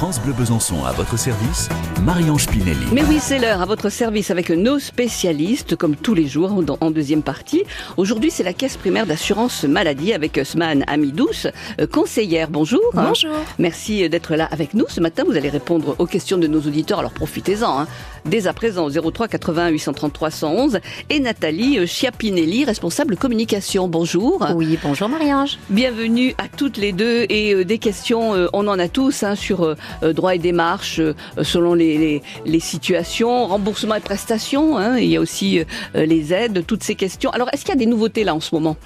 France 0.00 0.18
Bleu 0.18 0.32
Besançon 0.32 0.82
à 0.86 0.92
votre 0.92 1.18
service, 1.18 1.68
Marie-Ange 2.06 2.46
Pinelli. 2.46 2.86
Mais 2.90 3.04
oui, 3.04 3.18
c'est 3.20 3.38
l'heure 3.38 3.60
à 3.60 3.66
votre 3.66 3.90
service 3.90 4.30
avec 4.30 4.48
nos 4.48 4.78
spécialistes, 4.78 5.76
comme 5.76 5.94
tous 5.94 6.14
les 6.14 6.26
jours 6.26 6.64
en, 6.80 6.90
deuxième 6.90 7.22
partie. 7.22 7.64
Aujourd'hui, 7.98 8.30
c'est 8.30 8.42
la 8.42 8.54
caisse 8.54 8.78
primaire 8.78 9.04
d'assurance 9.04 9.64
maladie 9.64 10.14
avec 10.14 10.40
Sman 10.42 10.84
Amidous, 10.86 11.48
euh, 11.78 11.86
conseillère. 11.86 12.48
Bonjour. 12.48 12.80
Bonjour. 12.94 13.36
Merci 13.58 14.08
d'être 14.08 14.36
là 14.36 14.48
avec 14.50 14.72
nous. 14.72 14.86
Ce 14.88 15.02
matin, 15.02 15.24
vous 15.26 15.36
allez 15.36 15.50
répondre 15.50 15.96
aux 15.98 16.06
questions 16.06 16.38
de 16.38 16.46
nos 16.46 16.60
auditeurs, 16.60 17.00
alors 17.00 17.12
profitez-en. 17.12 17.80
Hein. 17.80 17.86
Dès 18.24 18.46
à 18.46 18.52
présent, 18.52 18.88
03 18.88 19.28
80 19.28 19.68
833 19.68 20.30
111 20.30 20.80
et 21.08 21.20
Nathalie 21.20 21.86
Chiapinelli, 21.86 22.64
responsable 22.64 23.16
communication. 23.16 23.88
Bonjour. 23.88 24.46
Oui, 24.54 24.78
bonjour 24.82 25.08
Marie-Ange. 25.08 25.58
Bienvenue 25.70 26.34
à 26.38 26.48
toutes 26.48 26.76
les 26.76 26.92
deux 26.92 27.26
et 27.28 27.54
euh, 27.54 27.64
des 27.64 27.78
questions, 27.78 28.34
euh, 28.34 28.48
on 28.52 28.68
en 28.68 28.78
a 28.78 28.88
tous 28.88 29.22
hein, 29.22 29.34
sur 29.34 29.62
euh, 29.62 29.74
euh, 30.02 30.12
droit 30.12 30.34
et 30.34 30.38
démarche 30.38 30.98
euh, 31.00 31.14
selon 31.42 31.74
les, 31.74 31.98
les, 31.98 32.22
les 32.46 32.60
situations, 32.60 33.46
remboursement 33.46 33.94
et 33.94 34.00
prestations. 34.00 34.76
Hein, 34.76 34.98
il 34.98 35.08
y 35.08 35.16
a 35.16 35.20
aussi 35.20 35.60
euh, 35.60 35.64
les 36.06 36.32
aides, 36.32 36.64
toutes 36.66 36.82
ces 36.82 36.94
questions. 36.94 37.30
Alors, 37.30 37.48
est-ce 37.52 37.64
qu'il 37.64 37.74
y 37.74 37.76
a 37.76 37.80
des 37.80 37.86
nouveautés 37.86 38.24
là 38.24 38.34
en 38.34 38.40
ce 38.40 38.54
moment? 38.54 38.76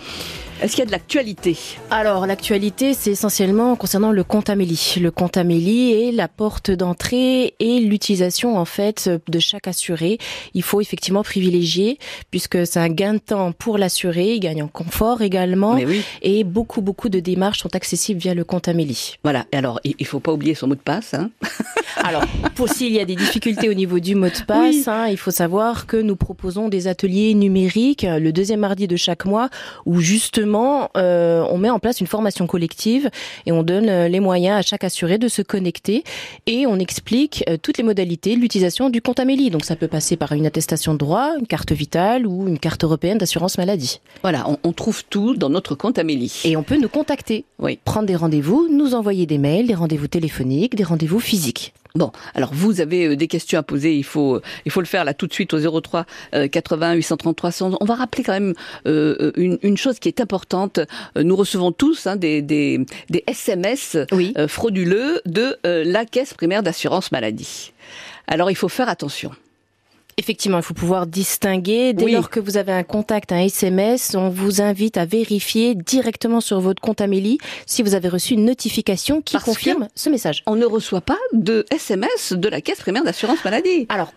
Est-ce 0.62 0.72
qu'il 0.72 0.80
y 0.80 0.82
a 0.82 0.86
de 0.86 0.92
l'actualité 0.92 1.56
Alors, 1.90 2.26
l'actualité, 2.26 2.94
c'est 2.94 3.10
essentiellement 3.10 3.74
concernant 3.76 4.12
le 4.12 4.22
compte 4.22 4.50
Amélie. 4.50 4.94
Le 5.00 5.10
compte 5.10 5.36
Amélie 5.36 5.92
est 5.92 6.12
la 6.12 6.28
porte 6.28 6.70
d'entrée 6.70 7.54
et 7.58 7.80
l'utilisation, 7.80 8.56
en 8.56 8.64
fait, 8.64 9.10
de 9.28 9.38
chaque 9.40 9.66
assuré. 9.66 10.18
Il 10.54 10.62
faut 10.62 10.80
effectivement 10.80 11.22
privilégier, 11.22 11.98
puisque 12.30 12.66
c'est 12.66 12.78
un 12.78 12.88
gain 12.88 13.14
de 13.14 13.18
temps 13.18 13.52
pour 13.52 13.78
l'assuré, 13.78 14.34
il 14.34 14.40
gagne 14.40 14.62
en 14.62 14.68
confort 14.68 15.22
également. 15.22 15.74
Mais 15.74 15.86
oui. 15.86 16.02
Et 16.22 16.44
beaucoup, 16.44 16.80
beaucoup 16.80 17.08
de 17.08 17.20
démarches 17.20 17.60
sont 17.60 17.74
accessibles 17.74 18.20
via 18.20 18.34
le 18.34 18.44
compte 18.44 18.68
Amélie. 18.68 19.16
Voilà, 19.24 19.46
et 19.50 19.56
alors 19.56 19.80
il 19.82 19.94
il 20.04 20.06
faut 20.06 20.20
pas 20.20 20.32
oublier 20.32 20.54
son 20.54 20.66
mot 20.66 20.74
de 20.74 20.80
passe. 20.80 21.14
Hein 21.14 21.30
Alors, 22.08 22.22
pour 22.54 22.68
s'il 22.68 22.92
y 22.92 23.00
a 23.00 23.04
des 23.06 23.16
difficultés 23.16 23.68
au 23.70 23.74
niveau 23.74 23.98
du 23.98 24.14
mot 24.14 24.26
de 24.28 24.44
passe, 24.46 24.88
hein, 24.88 25.06
il 25.08 25.16
faut 25.16 25.30
savoir 25.30 25.86
que 25.86 25.96
nous 25.96 26.16
proposons 26.16 26.68
des 26.68 26.86
ateliers 26.86 27.32
numériques 27.34 28.04
euh, 28.04 28.18
le 28.18 28.30
deuxième 28.30 28.60
mardi 28.60 28.86
de 28.86 28.96
chaque 28.96 29.24
mois 29.24 29.48
où 29.86 30.00
justement 30.00 30.90
euh, 30.98 31.44
on 31.50 31.56
met 31.56 31.70
en 31.70 31.78
place 31.78 32.00
une 32.00 32.06
formation 32.06 32.46
collective 32.46 33.08
et 33.46 33.52
on 33.52 33.62
donne 33.62 33.88
euh, 33.88 34.08
les 34.08 34.20
moyens 34.20 34.58
à 34.58 34.62
chaque 34.62 34.84
assuré 34.84 35.16
de 35.16 35.28
se 35.28 35.40
connecter 35.40 36.04
et 36.46 36.66
on 36.66 36.78
explique 36.78 37.42
euh, 37.48 37.56
toutes 37.60 37.78
les 37.78 37.84
modalités 37.84 38.36
de 38.36 38.40
l'utilisation 38.40 38.90
du 38.90 39.00
compte 39.00 39.18
Amélie. 39.20 39.50
Donc 39.50 39.64
ça 39.64 39.74
peut 39.74 39.88
passer 39.88 40.16
par 40.16 40.32
une 40.32 40.44
attestation 40.44 40.92
de 40.92 40.98
droit, 40.98 41.30
une 41.40 41.46
carte 41.46 41.72
vitale 41.72 42.26
ou 42.26 42.46
une 42.48 42.58
carte 42.58 42.84
européenne 42.84 43.16
d'assurance 43.18 43.56
maladie. 43.56 44.00
voilà, 44.22 44.44
on, 44.48 44.58
on 44.62 44.72
trouve 44.72 45.04
tout 45.08 45.36
dans 45.36 45.48
notre 45.48 45.74
compte 45.74 45.98
Amélie. 45.98 46.42
Et 46.44 46.56
on 46.56 46.62
peut 46.62 46.76
nous 46.76 46.88
contacter, 46.90 47.44
Oui. 47.58 47.78
prendre 47.84 48.06
des 48.06 48.16
rendez-vous, 48.16 48.68
nous 48.70 48.94
envoyer 48.94 49.24
des 49.24 49.38
mails, 49.38 49.66
des 49.66 49.74
rendez-vous 49.74 50.08
téléphoniques, 50.08 50.74
des 50.74 50.84
rendez-vous 50.84 51.20
physiques. 51.20 51.72
Bon, 51.96 52.10
alors 52.34 52.50
vous 52.52 52.80
avez 52.80 53.06
euh, 53.06 53.16
des 53.16 53.28
questions 53.28 53.56
à 53.56 53.62
poser, 53.62 53.94
il 53.94 54.02
faut, 54.02 54.34
euh, 54.34 54.42
il 54.64 54.72
faut 54.72 54.80
le 54.80 54.86
faire 54.86 55.04
là 55.04 55.14
tout 55.14 55.28
de 55.28 55.32
suite 55.32 55.54
au 55.54 55.80
03 55.80 56.06
euh, 56.34 56.48
80 56.48 56.94
833 56.94 57.52
111. 57.52 57.76
On 57.80 57.84
va 57.84 57.94
rappeler 57.94 58.24
quand 58.24 58.32
même 58.32 58.52
euh, 58.88 59.30
une, 59.36 59.60
une 59.62 59.76
chose 59.76 60.00
qui 60.00 60.08
est 60.08 60.20
importante. 60.20 60.80
Nous 61.14 61.36
recevons 61.36 61.70
tous 61.70 62.08
hein, 62.08 62.16
des, 62.16 62.42
des, 62.42 62.84
des 63.10 63.22
SMS 63.28 63.96
Oui. 64.10 64.34
frauduleux 64.48 65.20
de 65.24 65.56
euh, 65.66 65.84
la 65.86 66.04
caisse 66.04 66.34
primaire 66.34 66.64
d'assurance 66.64 67.12
maladie. 67.12 67.72
Alors 68.26 68.50
il 68.50 68.56
faut 68.56 68.68
faire 68.68 68.88
attention. 68.88 69.30
Effectivement, 70.16 70.58
il 70.58 70.62
faut 70.62 70.74
pouvoir 70.74 71.06
distinguer. 71.06 71.92
Dès 71.92 72.04
Oui. 72.04 72.12
lors 72.12 72.30
que 72.30 72.40
vous 72.40 72.56
avez 72.56 72.72
un 72.72 72.82
contact, 72.84 73.32
un 73.32 73.40
SMS, 73.40 74.14
on 74.14 74.28
vous 74.28 74.60
invite 74.60 74.96
à 74.96 75.04
vérifier 75.06 75.74
directement 75.74 76.40
sur 76.40 76.60
votre 76.60 76.80
compte 76.80 77.00
Amélie 77.00 77.38
si 77.66 77.82
vous 77.82 77.94
avez 77.94 78.08
reçu 78.08 78.34
une 78.34 78.44
notification 78.44 79.20
qui 79.22 79.32
Parce 79.34 79.44
confirme 79.44 79.88
ce 79.94 80.08
message. 80.10 80.42
On 80.46 80.56
ne 80.56 80.66
reçoit 80.66 81.00
pas 81.00 81.18
de 81.32 81.64
SMS 81.70 82.32
de 82.32 82.48
la 82.48 82.60
caisse 82.60 82.80
primaire 82.80 83.04
d'assurance 83.04 83.44
maladie. 83.44 83.86
Alors, 83.88 84.12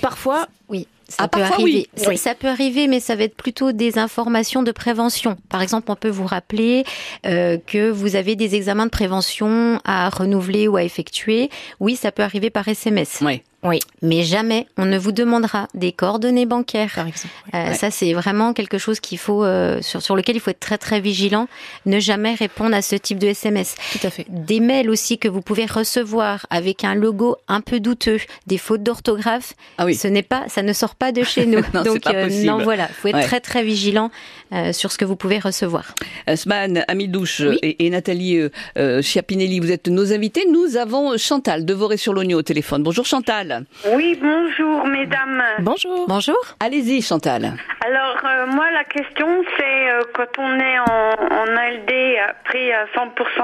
parfois, 0.00 0.48
Oui, 0.68 0.86
ça 1.08 1.16
Ah, 1.18 1.28
peut 1.28 1.40
parfois, 1.40 1.56
arriver. 1.56 1.88
oui. 1.96 2.02
Ça, 2.02 2.08
Oui. 2.10 2.16
ça 2.16 2.34
peut 2.34 2.48
arriver, 2.48 2.86
mais 2.88 2.98
ça 3.00 3.14
va 3.16 3.24
être 3.24 3.34
plutôt 3.36 3.72
des 3.72 3.98
informations 3.98 4.62
de 4.62 4.72
prévention. 4.72 5.36
Par 5.50 5.60
exemple, 5.60 5.90
on 5.90 5.96
peut 5.96 6.08
vous 6.08 6.24
rappeler 6.26 6.84
euh, 7.26 7.58
que 7.66 7.90
vous 7.90 8.16
avez 8.16 8.36
des 8.36 8.54
examens 8.54 8.86
de 8.86 8.90
prévention 8.90 9.80
à 9.84 10.08
renouveler 10.08 10.68
ou 10.68 10.76
à 10.76 10.84
effectuer. 10.84 11.50
Oui, 11.80 11.96
ça 11.96 12.10
peut 12.12 12.22
arriver 12.22 12.48
par 12.50 12.66
SMS. 12.68 13.20
Ouais. 13.20 13.42
Oui, 13.64 13.78
Mais 14.02 14.22
jamais 14.24 14.66
on 14.76 14.84
ne 14.86 14.98
vous 14.98 15.12
demandera 15.12 15.68
des 15.74 15.92
coordonnées 15.92 16.46
bancaires. 16.46 16.92
par 16.94 17.06
exemple. 17.06 17.32
Euh, 17.54 17.68
Ouais. 17.68 17.74
Ça, 17.74 17.90
c'est 17.90 18.12
vraiment 18.12 18.52
quelque 18.54 18.76
chose 18.78 18.98
qu'il 18.98 19.18
faut 19.18 19.44
euh, 19.44 19.80
sur, 19.82 20.02
sur 20.02 20.16
lequel 20.16 20.34
il 20.36 20.40
faut 20.40 20.50
être 20.50 20.58
très 20.60 20.78
très 20.78 21.00
vigilant. 21.00 21.46
Ne 21.86 22.00
jamais 22.00 22.34
répondre 22.34 22.74
à 22.74 22.82
ce 22.82 22.96
type 22.96 23.18
de 23.18 23.28
SMS. 23.28 23.76
Tout 23.92 24.06
à 24.06 24.10
fait. 24.10 24.26
Des 24.28 24.58
mails 24.60 24.90
aussi 24.90 25.18
que 25.18 25.28
vous 25.28 25.42
pouvez 25.42 25.66
recevoir 25.66 26.46
avec 26.50 26.82
un 26.84 26.94
logo 26.94 27.36
un 27.48 27.60
peu 27.60 27.78
douteux, 27.78 28.18
des 28.46 28.58
fautes 28.58 28.82
d'orthographe. 28.82 29.54
Ah 29.78 29.84
oui. 29.84 29.94
Ce 29.94 30.08
n'est 30.08 30.22
pas, 30.22 30.44
ça 30.48 30.62
ne 30.62 30.72
sort 30.72 30.94
pas 30.96 31.12
de 31.12 31.22
chez 31.22 31.46
nous. 31.46 31.60
Non, 31.74 31.82
Donc 31.84 32.00
pas 32.00 32.12
possible. 32.14 32.46
non, 32.46 32.58
voilà, 32.62 32.88
faut 32.88 33.08
être 33.08 33.14
Ouais. 33.16 33.22
très 33.24 33.40
très 33.40 33.62
vigilant 33.62 34.10
euh, 34.52 34.72
sur 34.72 34.90
ce 34.90 34.98
que 34.98 35.04
vous 35.04 35.16
pouvez 35.16 35.38
recevoir. 35.38 35.94
Sman, 36.34 36.84
Amidouche 36.88 37.40
Oui. 37.46 37.58
et, 37.62 37.86
et 37.86 37.90
Nathalie 37.90 38.38
euh, 38.38 38.48
euh, 38.78 39.02
Chiapinelli, 39.02 39.60
vous 39.60 39.70
êtes 39.70 39.88
nos 39.88 40.12
invités. 40.12 40.46
Nous 40.50 40.76
avons 40.76 41.16
Chantal 41.16 41.64
de 41.64 41.74
Voré-sur-Logno 41.74 42.38
au 42.38 42.42
téléphone. 42.42 42.82
Bonjour 42.82 43.06
Chantal. 43.06 43.51
Oui, 43.94 44.18
bonjour 44.20 44.86
mesdames. 44.86 45.42
Bonjour. 45.60 46.06
Bonjour. 46.08 46.38
Allez-y 46.60 47.02
Chantal. 47.02 47.52
Alors 47.84 48.18
euh, 48.24 48.46
moi 48.46 48.70
la 48.72 48.84
question 48.84 49.44
c'est 49.56 49.90
euh, 49.90 50.00
quand 50.14 50.38
on 50.38 50.58
est 50.58 50.78
en, 50.78 51.10
en 51.40 51.56
ALD 51.56 51.90
euh, 51.90 52.26
pris 52.44 52.72
à 52.72 52.84
100% 52.86 53.40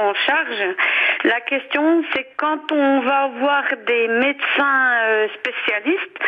en 0.00 0.14
charge, 0.26 0.74
la 1.24 1.40
question 1.42 2.02
c'est 2.14 2.26
quand 2.36 2.70
on 2.72 3.00
va 3.00 3.28
voir 3.38 3.62
des 3.86 4.08
médecins 4.08 4.92
euh, 5.04 5.28
spécialistes, 5.38 6.18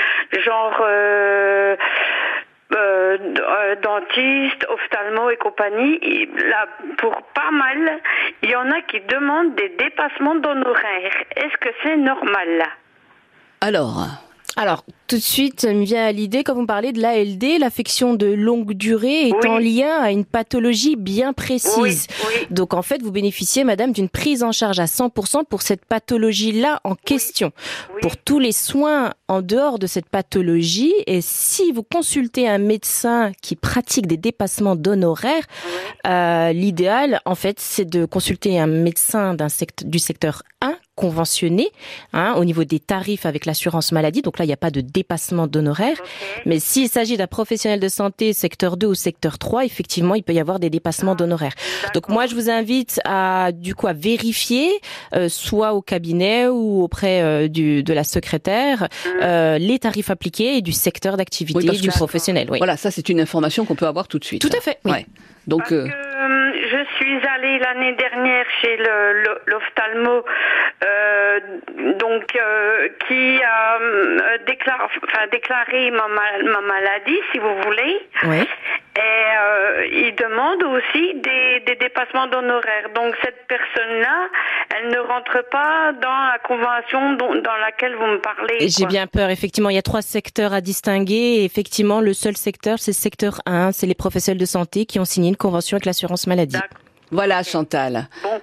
genre 0.45 0.79
euh, 0.83 1.77
dentistes, 3.83 4.67
ophtalmo 4.69 5.31
et 5.31 5.37
compagnie, 5.37 5.99
il- 6.03 6.29
là, 6.49 6.67
pour 6.99 7.15
pas 7.35 7.51
mal, 7.51 8.01
il 8.43 8.51
y 8.51 8.57
en 8.57 8.71
a 8.71 8.81
qui 8.83 9.01
demandent 9.01 9.55
des 9.55 9.71
dépassements 9.71 10.35
d'honoraires. 10.37 11.17
Est-ce 11.37 11.57
que 11.59 11.71
c'est 11.83 11.97
normal? 11.97 12.65
Alors, 13.61 14.07
Alors, 14.57 14.83
tout 15.07 15.17
de 15.17 15.23
suite, 15.23 15.61
ça 15.61 15.73
me 15.73 15.85
vient 15.85 16.05
à 16.05 16.11
l'idée, 16.11 16.43
quand 16.43 16.55
vous 16.55 16.67
parlez 16.67 16.91
de 16.93 17.01
l'ALD, 17.01 17.61
l'affection 17.61 18.15
de 18.15 18.27
longue 18.27 18.73
durée 18.73 19.29
est 19.29 19.33
Oui. 19.33 19.49
en 19.49 19.59
lien 19.59 20.01
à 20.01 20.11
une 20.11 20.25
pathologie 20.25 20.97
bien 20.97 21.33
précise. 21.33 22.07
Oui, 22.25 22.27
oui. 22.41 22.47
Donc 22.51 22.75
en 22.75 22.83
fait, 22.83 23.01
vous 23.03 23.13
bénéficiez, 23.13 23.63
madame, 23.63 23.93
d'une 23.93 24.09
prise 24.09 24.43
en 24.43 24.51
charge 24.51 24.81
à 24.81 24.87
100% 24.87 25.45
pour 25.45 25.63
cette 25.63 25.85
pathologie-là 25.85 26.81
en 26.83 26.97
question. 26.97 27.53
Oui. 27.95 28.01
Pour 28.03 28.17
tous 28.17 28.41
les 28.41 28.51
soins 28.51 29.13
en 29.29 29.43
dehors 29.43 29.79
de 29.79 29.87
cette 29.87 30.09
pathologie, 30.09 30.95
et 31.07 31.21
si 31.21 31.71
vous 31.71 31.85
consultez 31.85 32.49
un 32.49 32.59
médecin 32.59 33.31
qui 33.43 33.55
pratique 33.55 34.09
des 34.09 34.17
dépassements 34.17 34.75
d'honoraires, 34.77 35.45
euh, 36.07 36.53
l'idéal, 36.53 37.21
en 37.27 37.37
fait, 37.37 37.61
c'est 37.61 37.85
de 37.89 38.07
consulter 38.07 38.59
un 38.59 38.67
médecin 38.67 39.35
d'un 39.35 39.47
du 39.85 39.99
secteur 40.01 40.43
1 40.63 40.75
conventionné 40.99 41.69
hein, 42.13 42.35
au 42.37 42.45
niveau 42.45 42.65
des 42.65 42.81
tarifs 42.81 43.25
avec 43.25 43.47
l'assurance 43.47 43.93
maladie. 43.93 44.21
Donc 44.21 44.39
là, 44.39 44.45
il 44.45 44.49
n'y 44.49 44.55
a 44.55 44.59
pas 44.59 44.73
de 44.73 44.81
dépassement 44.81 45.47
d'honoraires. 45.47 45.97
Mais 46.45 46.59
s'il 46.59 46.89
s'agit 46.89 47.17
d'un 47.17 47.29
professionnel 47.29 47.79
de 47.79 47.89
santé 47.89 48.33
secteur 48.33 48.77
2 48.77 48.89
ou 48.89 48.95
secteur 48.95 49.39
3, 49.39 49.65
effectivement, 49.65 50.17
il 50.17 50.25
peut 50.25 50.33
y 50.33 50.41
avoir 50.41 50.59
des 50.59 50.71
dépassements 50.71 51.15
d'honoraires. 51.15 51.55
Donc 51.95 52.09
moi, 52.09 52.27
je 52.27 52.35
vous 52.35 52.51
invite 52.51 53.01
à 53.05 53.53
du 53.53 53.77
coup 53.77 53.87
à 53.87 53.93
vérifier, 53.93 54.69
euh, 55.15 55.29
soit 55.29 55.73
au 55.75 55.83
cabinet 55.83 56.49
ou 56.49 56.83
auprès 56.83 57.23
euh, 57.23 57.47
du, 57.47 57.85
de 57.85 57.93
la 57.93 58.03
secrétaire, 58.03 58.89
euh, 59.23 59.59
les 59.59 59.79
tarifs 59.79 60.11
appliqués 60.11 60.57
et 60.57 60.63
du 60.63 60.73
secteur 60.73 61.17
d'activité 61.17 61.71
Oui, 61.71 61.81
du 61.81 61.89
professionnel. 61.91 62.49
Oui. 62.51 62.59
voilà, 62.59 62.77
ça 62.77 62.91
c'est 62.91 63.09
une 63.09 63.21
information 63.21 63.65
qu'on 63.65 63.77
peut 63.77 63.87
avoir 63.87 64.09
tout 64.09 64.19
de 64.19 64.25
suite. 64.25 64.43
Tout 64.43 64.57
à 64.57 64.61
fait. 64.61 64.79
Oui. 64.85 64.91
Ouais. 64.91 65.07
Donc, 65.49 65.61
Parce 65.61 65.73
euh, 65.73 65.87
que 65.87 65.91
euh, 65.91 66.08
je 66.71 66.85
suis 66.97 67.27
allée 67.27 67.59
l'année 67.59 67.93
dernière 67.93 68.47
chez 68.61 68.77
l'ophtalmo, 69.47 70.25
euh, 70.85 71.41
donc 71.99 72.25
euh, 72.37 72.89
qui 73.07 73.41
a 73.43 73.79
euh, 73.81 74.39
déclaré, 75.31 75.91
ma, 75.91 76.07
ma- 76.09 76.43
ma 76.53 76.61
maladie, 76.61 77.21
si 77.33 77.39
vous 77.39 77.57
voulez. 77.63 78.01
Et 78.99 79.01
euh, 79.01 79.87
il 79.93 80.15
demande 80.17 80.61
aussi 80.65 81.15
des, 81.15 81.61
des 81.67 81.77
dépassements 81.77 82.27
d'honoraires. 82.27 82.89
Donc 82.97 83.15
cette 83.23 83.47
personne-là, 83.47 84.27
elle 84.77 84.89
ne 84.91 84.99
rentre 84.99 85.45
pas 85.51 85.93
dans 85.93 86.09
la 86.33 86.39
convention 86.43 87.13
dont- 87.13 87.41
dans 87.41 87.57
laquelle 87.57 87.95
vous 87.95 88.07
me 88.07 88.19
parlez. 88.19 88.69
J'ai 88.69 88.87
bien 88.87 89.07
peur. 89.07 89.31
Effectivement, 89.31 89.71
il 89.71 89.77
y 89.77 89.79
a 89.79 89.83
trois 89.83 90.03
secteurs 90.03 90.53
à 90.53 90.61
distinguer. 90.61 91.15
Et 91.39 91.45
effectivement, 91.45 92.01
le 92.01 92.13
seul 92.13 92.37
secteur, 92.37 92.79
c'est 92.81 92.91
le 92.91 92.97
secteur 92.97 93.41
1. 93.47 93.71
C'est 93.71 93.87
les 93.87 93.95
professionnels 93.95 94.41
de 94.41 94.47
santé 94.47 94.85
qui 94.85 94.99
ont 94.99 95.05
signé 95.05 95.29
une 95.29 95.37
convention 95.37 95.77
avec 95.77 95.85
l'assurance 95.87 96.27
maladie. 96.27 96.59
Voilà 97.11 97.43
Chantal. 97.43 98.07
Bon, 98.23 98.39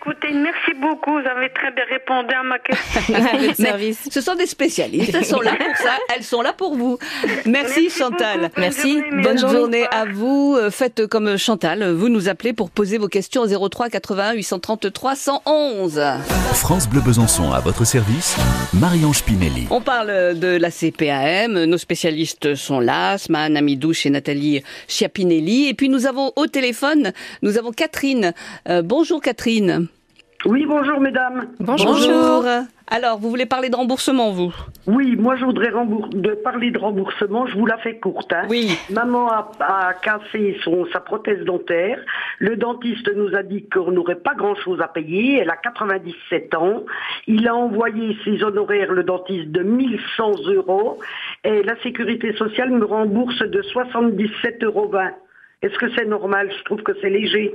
écoutez, 0.00 0.32
merci 0.32 0.72
beaucoup. 0.80 1.12
Vous 1.12 1.28
avez 1.28 1.50
très 1.52 1.70
bien 1.72 1.84
répondu 1.90 2.34
à 2.34 2.42
ma 2.42 2.58
question. 2.58 3.14
Mais 3.78 3.92
ce 4.10 4.20
sont 4.20 4.34
des 4.34 4.46
spécialistes. 4.46 5.14
Elles 5.14 5.24
sont 5.24 5.40
là 5.40 5.52
pour 5.56 5.76
ça. 5.76 5.96
Elles 6.16 6.24
sont 6.24 6.42
là 6.42 6.52
pour 6.52 6.74
vous. 6.76 6.98
Merci, 7.46 7.90
Chantal. 7.90 8.40
beaucoup. 8.40 8.54
Bonne 8.54 8.62
Merci. 8.62 8.92
journée, 9.00 9.22
Bonne 9.22 9.38
journée 9.38 9.86
à 9.90 10.04
vous. 10.06 10.56
Euh, 10.58 10.70
Faites 10.70 11.06
comme 11.06 11.36
Chantal. 11.36 11.90
Vous 11.92 12.08
nous 12.08 12.28
appelez 12.28 12.52
pour 12.52 12.70
poser 12.70 12.98
vos 12.98 13.08
questions 13.08 13.42
au 13.42 13.68
03 13.68 13.90
81 13.90 14.32
833 14.34 15.16
111. 15.16 16.00
France 16.54 16.88
Bleu 16.88 17.00
Besançon 17.00 17.52
à 17.52 17.60
votre 17.60 17.84
service, 17.84 18.36
Marion 18.72 19.12
Spinelli. 19.12 19.66
On 19.70 19.80
parle 19.80 20.38
de 20.38 20.56
la 20.56 20.70
CPAM. 20.70 21.64
Nos 21.64 21.78
spécialistes 21.78 22.54
sont 22.54 22.80
là. 22.80 23.18
Sman, 23.18 23.56
Amidouche 23.56 24.06
et 24.06 24.10
Nathalie 24.10 24.62
Chiapinelli. 24.88 25.68
Et 25.68 25.74
puis 25.74 25.88
nous 25.88 26.06
avons 26.06 26.32
au 26.36 26.46
téléphone, 26.46 27.12
nous 27.42 27.58
avons 27.58 27.70
Catherine. 27.72 28.32
Euh, 28.68 28.82
bonjour 28.82 29.20
Catherine. 29.20 29.88
Oui, 30.46 30.64
bonjour 30.66 31.00
mesdames. 31.00 31.48
Bonjour. 31.60 32.44
Alors, 32.92 33.18
vous 33.18 33.28
voulez 33.30 33.46
parler 33.46 33.68
de 33.68 33.76
remboursement, 33.76 34.30
vous? 34.32 34.52
Oui, 34.86 35.14
moi 35.16 35.36
je 35.36 35.44
voudrais 35.44 35.68
rembour- 35.70 36.08
de 36.08 36.30
parler 36.32 36.70
de 36.70 36.78
remboursement, 36.78 37.46
je 37.46 37.56
vous 37.56 37.66
la 37.66 37.76
fais 37.78 37.98
courte. 38.00 38.32
Hein. 38.32 38.46
Oui. 38.48 38.70
Maman 38.90 39.28
a, 39.30 39.50
a 39.60 39.92
cassé 39.94 40.56
son, 40.64 40.86
sa 40.92 40.98
prothèse 41.00 41.44
dentaire. 41.44 42.00
Le 42.38 42.56
dentiste 42.56 43.08
nous 43.14 43.36
a 43.36 43.42
dit 43.42 43.68
qu'on 43.68 43.92
n'aurait 43.92 44.16
pas 44.16 44.34
grand-chose 44.34 44.80
à 44.80 44.88
payer. 44.88 45.38
Elle 45.38 45.50
a 45.50 45.56
97 45.56 46.54
ans. 46.54 46.82
Il 47.26 47.46
a 47.46 47.54
envoyé 47.54 48.16
ses 48.24 48.42
honoraires, 48.42 48.92
le 48.92 49.04
dentiste, 49.04 49.50
de 49.50 49.62
1100 49.62 50.32
euros. 50.54 50.98
Et 51.44 51.62
la 51.62 51.76
sécurité 51.82 52.32
sociale 52.32 52.70
me 52.70 52.84
rembourse 52.86 53.38
de 53.40 53.60
77,20 53.62 54.64
euros. 54.64 54.90
Est-ce 55.62 55.78
que 55.78 55.90
c'est 55.94 56.06
normal? 56.06 56.50
Je 56.58 56.64
trouve 56.64 56.82
que 56.82 56.92
c'est 57.02 57.10
léger. 57.10 57.54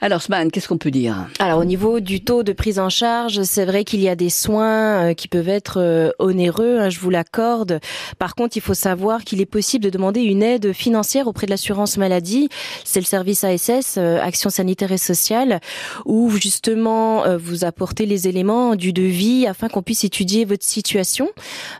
Alors, 0.00 0.22
Sman, 0.22 0.50
qu'est-ce 0.50 0.68
qu'on 0.68 0.78
peut 0.78 0.90
dire? 0.90 1.26
Alors 1.38 1.58
au 1.58 1.64
niveau 1.64 2.00
du 2.00 2.22
taux 2.22 2.42
de 2.42 2.52
prise 2.52 2.78
en 2.78 2.88
charge, 2.88 3.42
c'est 3.42 3.64
vrai 3.64 3.84
qu'il 3.84 4.00
y 4.00 4.08
a 4.08 4.16
des 4.16 4.30
soins 4.30 5.10
euh, 5.10 5.14
qui 5.14 5.28
peuvent 5.28 5.48
être 5.48 5.78
euh, 5.78 6.10
onéreux, 6.18 6.78
hein, 6.78 6.90
je 6.90 6.98
vous 7.00 7.10
l'accorde. 7.10 7.80
Par 8.18 8.34
contre, 8.34 8.56
il 8.56 8.60
faut 8.60 8.74
savoir 8.74 9.24
qu'il 9.24 9.40
est 9.40 9.46
possible 9.46 9.84
de 9.84 9.90
demander 9.90 10.22
une 10.22 10.42
aide 10.42 10.72
financière 10.72 11.26
auprès 11.26 11.46
de 11.46 11.50
l'assurance 11.50 11.98
maladie. 11.98 12.48
C'est 12.84 13.00
le 13.00 13.04
service 13.04 13.44
ASS, 13.44 13.96
euh, 13.98 14.20
Action 14.22 14.48
sanitaire 14.48 14.92
et 14.92 14.98
sociale, 14.98 15.60
où 16.06 16.30
justement 16.30 17.24
vous 17.36 17.64
apportez 17.64 18.06
les 18.06 18.28
éléments 18.28 18.76
du 18.76 18.92
devis 18.92 19.46
afin 19.46 19.68
qu'on 19.68 19.82
puisse 19.82 20.04
étudier 20.04 20.44
votre 20.44 20.64
situation. 20.64 21.28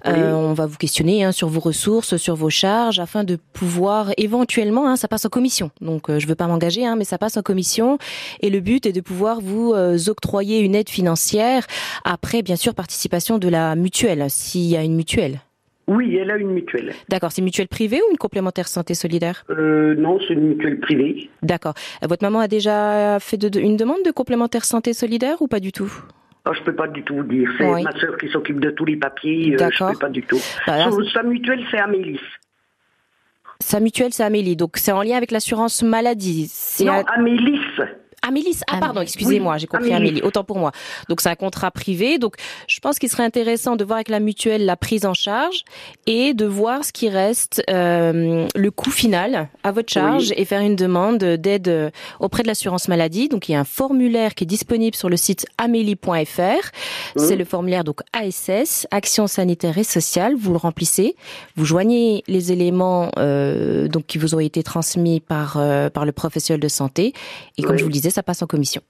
Euh, 0.06 0.32
on 0.32 0.52
va 0.52 0.66
vous 0.66 0.76
questionner 0.76 1.24
hein, 1.24 1.32
sur 1.32 1.48
vos 1.48 1.60
ressources, 1.60 2.16
sur 2.16 2.34
vos 2.34 2.50
charges, 2.50 2.98
afin 2.98 3.24
de 3.24 3.38
pouvoir 3.52 4.10
éventuellement, 4.16 4.88
hein, 4.88 4.96
ça 4.96 5.08
passe 5.08 5.24
en 5.24 5.28
commission. 5.28 5.70
Donc 5.80 6.10
je 6.16 6.26
veux 6.26 6.34
pas 6.34 6.46
m'engager, 6.46 6.82
mais 6.96 7.04
ça 7.04 7.18
passe 7.18 7.36
en 7.36 7.42
commission. 7.42 7.69
Et 8.40 8.50
le 8.50 8.60
but 8.60 8.86
est 8.86 8.92
de 8.92 9.00
pouvoir 9.00 9.40
vous 9.40 9.72
euh, 9.74 9.96
octroyer 10.08 10.60
une 10.60 10.74
aide 10.74 10.88
financière 10.88 11.66
après, 12.04 12.42
bien 12.42 12.56
sûr, 12.56 12.74
participation 12.74 13.38
de 13.38 13.48
la 13.48 13.76
mutuelle, 13.76 14.24
s'il 14.28 14.66
y 14.66 14.76
a 14.76 14.82
une 14.82 14.96
mutuelle. 14.96 15.40
Oui, 15.88 16.16
elle 16.16 16.30
a 16.30 16.36
une 16.36 16.50
mutuelle. 16.52 16.92
D'accord, 17.08 17.32
c'est 17.32 17.40
une 17.40 17.46
mutuelle 17.46 17.66
privée 17.66 18.00
ou 18.06 18.10
une 18.12 18.16
complémentaire 18.16 18.68
santé 18.68 18.94
solidaire? 18.94 19.44
Euh, 19.50 19.94
non, 19.96 20.18
c'est 20.26 20.34
une 20.34 20.48
mutuelle 20.50 20.78
privée. 20.78 21.28
D'accord. 21.42 21.74
Votre 22.02 22.22
maman 22.22 22.38
a 22.38 22.46
déjà 22.48 23.18
fait 23.18 23.36
de- 23.36 23.58
une 23.58 23.76
demande 23.76 24.02
de 24.04 24.12
complémentaire 24.12 24.64
santé 24.64 24.92
solidaire 24.92 25.42
ou 25.42 25.48
pas 25.48 25.58
du 25.58 25.72
tout? 25.72 25.92
Ah, 26.44 26.52
je 26.56 26.62
peux 26.62 26.74
pas 26.74 26.86
du 26.88 27.02
tout 27.02 27.16
vous 27.16 27.22
dire. 27.24 27.48
C'est 27.58 27.68
Oui. 27.68 27.82
ma 27.82 27.92
sœur 27.98 28.16
qui 28.18 28.28
s'occupe 28.28 28.60
de 28.60 28.70
tous 28.70 28.84
les 28.84 28.96
papiers. 28.96 29.48
euh, 29.48 29.52
je 29.52 29.56
D'accord. 29.58 29.90
peux 29.92 29.98
pas 29.98 30.08
du 30.08 30.22
tout. 30.22 30.38
Bah 30.66 30.78
là, 30.78 30.90
Son- 30.90 31.02
sa 31.12 31.22
mutuelle, 31.24 31.62
c'est 31.70 31.78
Amélis. 31.78 32.20
Sa 33.62 33.78
mutuelle, 33.80 34.12
c'est 34.12 34.24
Amélie, 34.24 34.56
donc 34.56 34.76
c'est 34.76 34.92
en 34.92 35.02
lien 35.02 35.16
avec 35.16 35.30
l'assurance 35.30 35.82
maladie. 35.82 36.46
C'est 36.50 36.84
Non, 36.84 36.92
un- 36.94 37.04
Amélis. 37.16 37.60
Amélie, 38.30 38.56
ah 38.66 38.72
Amélie. 38.72 38.80
pardon, 38.86 39.00
excusez-moi, 39.00 39.54
Oui, 39.54 39.60
j'ai 39.60 39.66
compris 39.66 39.92
Amélie. 39.92 40.10
Amélie, 40.10 40.22
autant 40.22 40.44
pour 40.44 40.58
moi. 40.58 40.70
Donc 41.08 41.20
c'est 41.20 41.28
un 41.28 41.34
contrat 41.34 41.70
privé, 41.70 42.18
donc 42.18 42.36
je 42.68 42.78
pense 42.80 42.98
qu'il 42.98 43.08
serait 43.08 43.24
intéressant 43.24 43.76
de 43.76 43.84
voir 43.84 43.96
avec 43.96 44.08
la 44.08 44.20
mutuelle 44.20 44.64
la 44.64 44.76
prise 44.76 45.04
en 45.04 45.14
charge 45.14 45.64
et 46.06 46.32
de 46.34 46.46
voir 46.46 46.84
ce 46.84 46.92
qui 46.92 47.08
reste 47.08 47.62
euh, 47.70 48.46
le 48.54 48.70
coût 48.70 48.90
final 48.90 49.48
à 49.64 49.72
votre 49.72 49.92
charge 49.92 50.32
et 50.36 50.44
faire 50.44 50.60
une 50.60 50.76
demande 50.76 51.18
d'aide 51.18 51.68
euh, 51.68 51.90
auprès 52.20 52.42
de 52.42 52.48
l'assurance 52.48 52.86
maladie. 52.88 53.28
Donc 53.28 53.48
il 53.48 53.52
y 53.52 53.54
a 53.54 53.60
un 53.60 53.64
formulaire 53.64 54.34
qui 54.34 54.44
est 54.44 54.46
disponible 54.46 54.96
sur 54.96 55.08
le 55.08 55.16
site 55.16 55.46
amélie.fr. 55.58 56.70
C'est 57.16 57.36
le 57.36 57.44
formulaire 57.44 57.84
donc 57.84 58.00
ASS, 58.12 58.86
Action 58.90 59.26
sanitaire 59.26 59.76
et 59.78 59.84
sociale. 59.84 60.34
Vous 60.38 60.52
le 60.52 60.58
remplissez, 60.58 61.16
vous 61.56 61.64
joignez 61.64 62.22
les 62.28 62.52
éléments 62.52 63.10
euh, 63.18 63.88
donc 63.88 64.06
qui 64.06 64.18
vous 64.18 64.34
ont 64.34 64.40
été 64.40 64.62
transmis 64.62 65.20
par 65.20 65.56
euh, 65.56 65.90
par 65.90 66.04
le 66.04 66.12
professionnel 66.12 66.60
de 66.60 66.68
santé 66.68 67.12
et 67.58 67.62
comme 67.62 67.72
Oui. 67.72 67.78
je 67.78 67.82
vous 67.84 67.88
le 67.88 67.94
disais, 67.94 68.10
ça 68.10 68.19
passe 68.22 68.42
en 68.42 68.46
commission. 68.46 68.82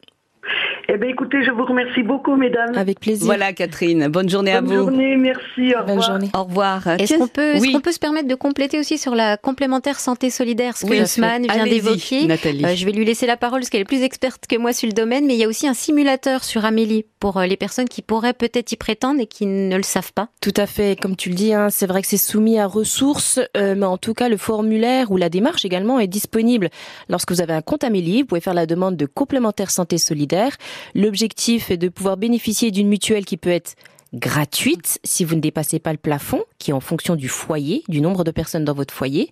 Eh 0.88 0.96
bien, 0.96 1.08
écoutez, 1.10 1.42
je 1.44 1.50
vous 1.52 1.64
remercie 1.64 2.02
beaucoup, 2.02 2.34
mesdames. 2.36 2.76
Avec 2.76 2.98
plaisir. 3.00 3.26
Voilà, 3.26 3.52
Catherine. 3.52 4.08
Bonne 4.08 4.28
journée 4.28 4.52
à 4.52 4.60
Bonne 4.60 4.70
vous. 4.76 4.84
journée, 4.88 5.16
merci. 5.16 5.72
Au 5.74 5.84
Bonne 5.84 5.98
revoir. 5.98 6.02
journée. 6.02 6.30
Au 6.34 6.44
revoir. 6.44 6.86
Est-ce 6.88 7.14
qu'on 7.16 7.28
peut, 7.28 7.54
est-ce 7.54 7.62
oui. 7.62 7.72
qu'on 7.72 7.80
peut 7.80 7.92
se 7.92 7.98
permettre 8.00 8.26
de 8.28 8.34
compléter 8.34 8.78
aussi 8.78 8.98
sur 8.98 9.14
la 9.14 9.36
complémentaire 9.36 10.00
santé 10.00 10.30
solidaire, 10.30 10.76
ce 10.76 10.84
que 10.86 10.90
Oui, 10.90 11.00
vient 11.00 11.64
d'évoquer 11.64 12.26
Nathalie. 12.26 12.64
Euh, 12.64 12.74
je 12.74 12.84
vais 12.84 12.92
lui 12.92 13.04
laisser 13.04 13.26
la 13.26 13.36
parole 13.36 13.60
parce 13.60 13.70
qu'elle 13.70 13.82
est 13.82 13.84
plus 13.84 14.02
experte 14.02 14.46
que 14.48 14.56
moi 14.56 14.72
sur 14.72 14.88
le 14.88 14.92
domaine, 14.92 15.26
mais 15.26 15.34
il 15.34 15.40
y 15.40 15.44
a 15.44 15.48
aussi 15.48 15.68
un 15.68 15.74
simulateur 15.74 16.42
sur 16.44 16.64
Amélie 16.64 17.04
pour 17.20 17.36
euh, 17.36 17.46
les 17.46 17.56
personnes 17.56 17.88
qui 17.88 18.02
pourraient 18.02 18.32
peut-être 18.32 18.72
y 18.72 18.76
prétendre 18.76 19.20
et 19.20 19.26
qui 19.26 19.46
ne 19.46 19.76
le 19.76 19.82
savent 19.82 20.12
pas. 20.12 20.28
Tout 20.40 20.54
à 20.56 20.66
fait, 20.66 20.98
comme 21.00 21.14
tu 21.16 21.28
le 21.28 21.34
dis, 21.36 21.54
hein, 21.54 21.68
c'est 21.70 21.86
vrai 21.86 22.02
que 22.02 22.08
c'est 22.08 22.16
soumis 22.16 22.58
à 22.58 22.66
ressources, 22.66 23.38
euh, 23.56 23.74
mais 23.76 23.86
en 23.86 23.96
tout 23.98 24.14
cas, 24.14 24.28
le 24.28 24.36
formulaire 24.36 25.12
ou 25.12 25.16
la 25.16 25.28
démarche 25.28 25.64
également 25.64 26.00
est 26.00 26.08
disponible. 26.08 26.68
Lorsque 27.08 27.30
vous 27.30 27.40
avez 27.40 27.52
un 27.52 27.62
compte 27.62 27.84
Amélie, 27.84 28.22
vous 28.22 28.26
pouvez 28.28 28.40
faire 28.40 28.54
la 28.54 28.66
demande 28.66 28.96
de 28.96 29.06
complémentaire 29.06 29.70
santé 29.70 29.98
solidaire. 29.98 30.56
L'objectif 30.94 31.70
est 31.70 31.76
de 31.76 31.88
pouvoir 31.88 32.16
bénéficier 32.16 32.70
d'une 32.70 32.88
mutuelle 32.88 33.24
qui 33.24 33.36
peut 33.36 33.50
être 33.50 33.74
gratuite 34.14 34.98
si 35.04 35.24
vous 35.24 35.36
ne 35.36 35.40
dépassez 35.40 35.78
pas 35.78 35.92
le 35.92 35.98
plafond, 35.98 36.42
qui 36.60 36.70
est 36.70 36.74
en 36.74 36.78
fonction 36.80 37.16
du 37.16 37.28
foyer, 37.28 37.82
du 37.88 38.00
nombre 38.00 38.22
de 38.22 38.30
personnes 38.30 38.64
dans 38.64 38.74
votre 38.74 38.94
foyer. 38.94 39.30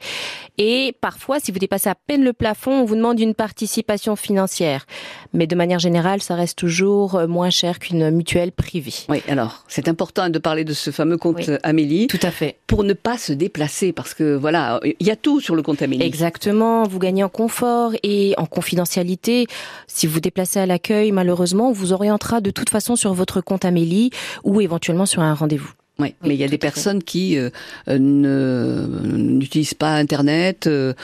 Et 0.56 0.94
parfois, 1.00 1.38
si 1.38 1.52
vous 1.52 1.60
dépassez 1.60 1.88
à 1.88 1.94
peine 1.94 2.25
le 2.25 2.32
plafond, 2.32 2.72
on 2.72 2.84
vous 2.84 2.96
demande 2.96 3.20
une 3.20 3.34
participation 3.34 4.16
financière. 4.16 4.86
Mais 5.32 5.46
de 5.46 5.54
manière 5.54 5.78
générale, 5.78 6.20
ça 6.22 6.34
reste 6.34 6.58
toujours 6.58 7.14
euh, 7.14 7.26
moins 7.28 7.50
cher 7.50 7.78
qu'une 7.78 8.10
mutuelle 8.10 8.50
privée. 8.50 8.94
Oui, 9.08 9.22
alors, 9.28 9.62
c'est 9.69 9.86
important 9.88 10.28
de 10.30 10.38
parler 10.38 10.64
de 10.64 10.72
ce 10.72 10.90
fameux 10.90 11.19
compte 11.19 11.36
Oui. 11.36 11.44
euh, 11.50 11.58
Amélie 11.62 12.06
Tout 12.08 12.19
à 12.22 12.30
fait. 12.30 12.56
pour 12.66 12.82
ne 12.82 12.94
pas 12.94 13.19
se 13.19 13.32
déplacer 13.32 13.92
parce 13.92 14.14
que 14.14 14.34
voilà, 14.34 14.80
il 14.98 15.06
y 15.06 15.10
a 15.10 15.16
tout 15.16 15.40
sur 15.40 15.54
le 15.54 15.62
compte 15.62 15.82
Amélie. 15.82 16.02
Exactement, 16.02 16.84
vous 16.84 16.98
gagnez 16.98 17.22
en 17.22 17.28
confort 17.28 17.92
et 18.02 18.34
en 18.38 18.46
confidentialité. 18.46 19.46
Si 19.86 20.06
vous 20.06 20.14
vous 20.14 20.20
déplacez 20.20 20.58
à 20.58 20.66
l'accueil, 20.66 21.12
malheureusement, 21.12 21.69
on 21.69 21.72
vous 21.72 21.92
orientera 21.92 22.40
de 22.40 22.50
toute 22.50 22.70
façon 22.70 22.96
sur 22.96 23.12
votre 23.12 23.40
compte 23.42 23.64
Amélie 23.66 24.10
ou 24.44 24.60
éventuellement 24.62 25.06
sur 25.06 25.20
un 25.22 25.34
rendez-vous. 25.34 25.72
Oui, 26.00 26.15
mais 26.23 26.35
il 26.35 26.41
y 26.41 26.45
a 26.45 26.47
des 26.47 26.53
fait. 26.53 26.59
personnes 26.59 27.03
qui 27.03 27.37
euh, 27.37 27.50
euh, 27.89 28.87
n'utilisent 29.17 29.75
pas 29.75 29.95
Internet. 29.97 30.67
euh, 30.67 30.95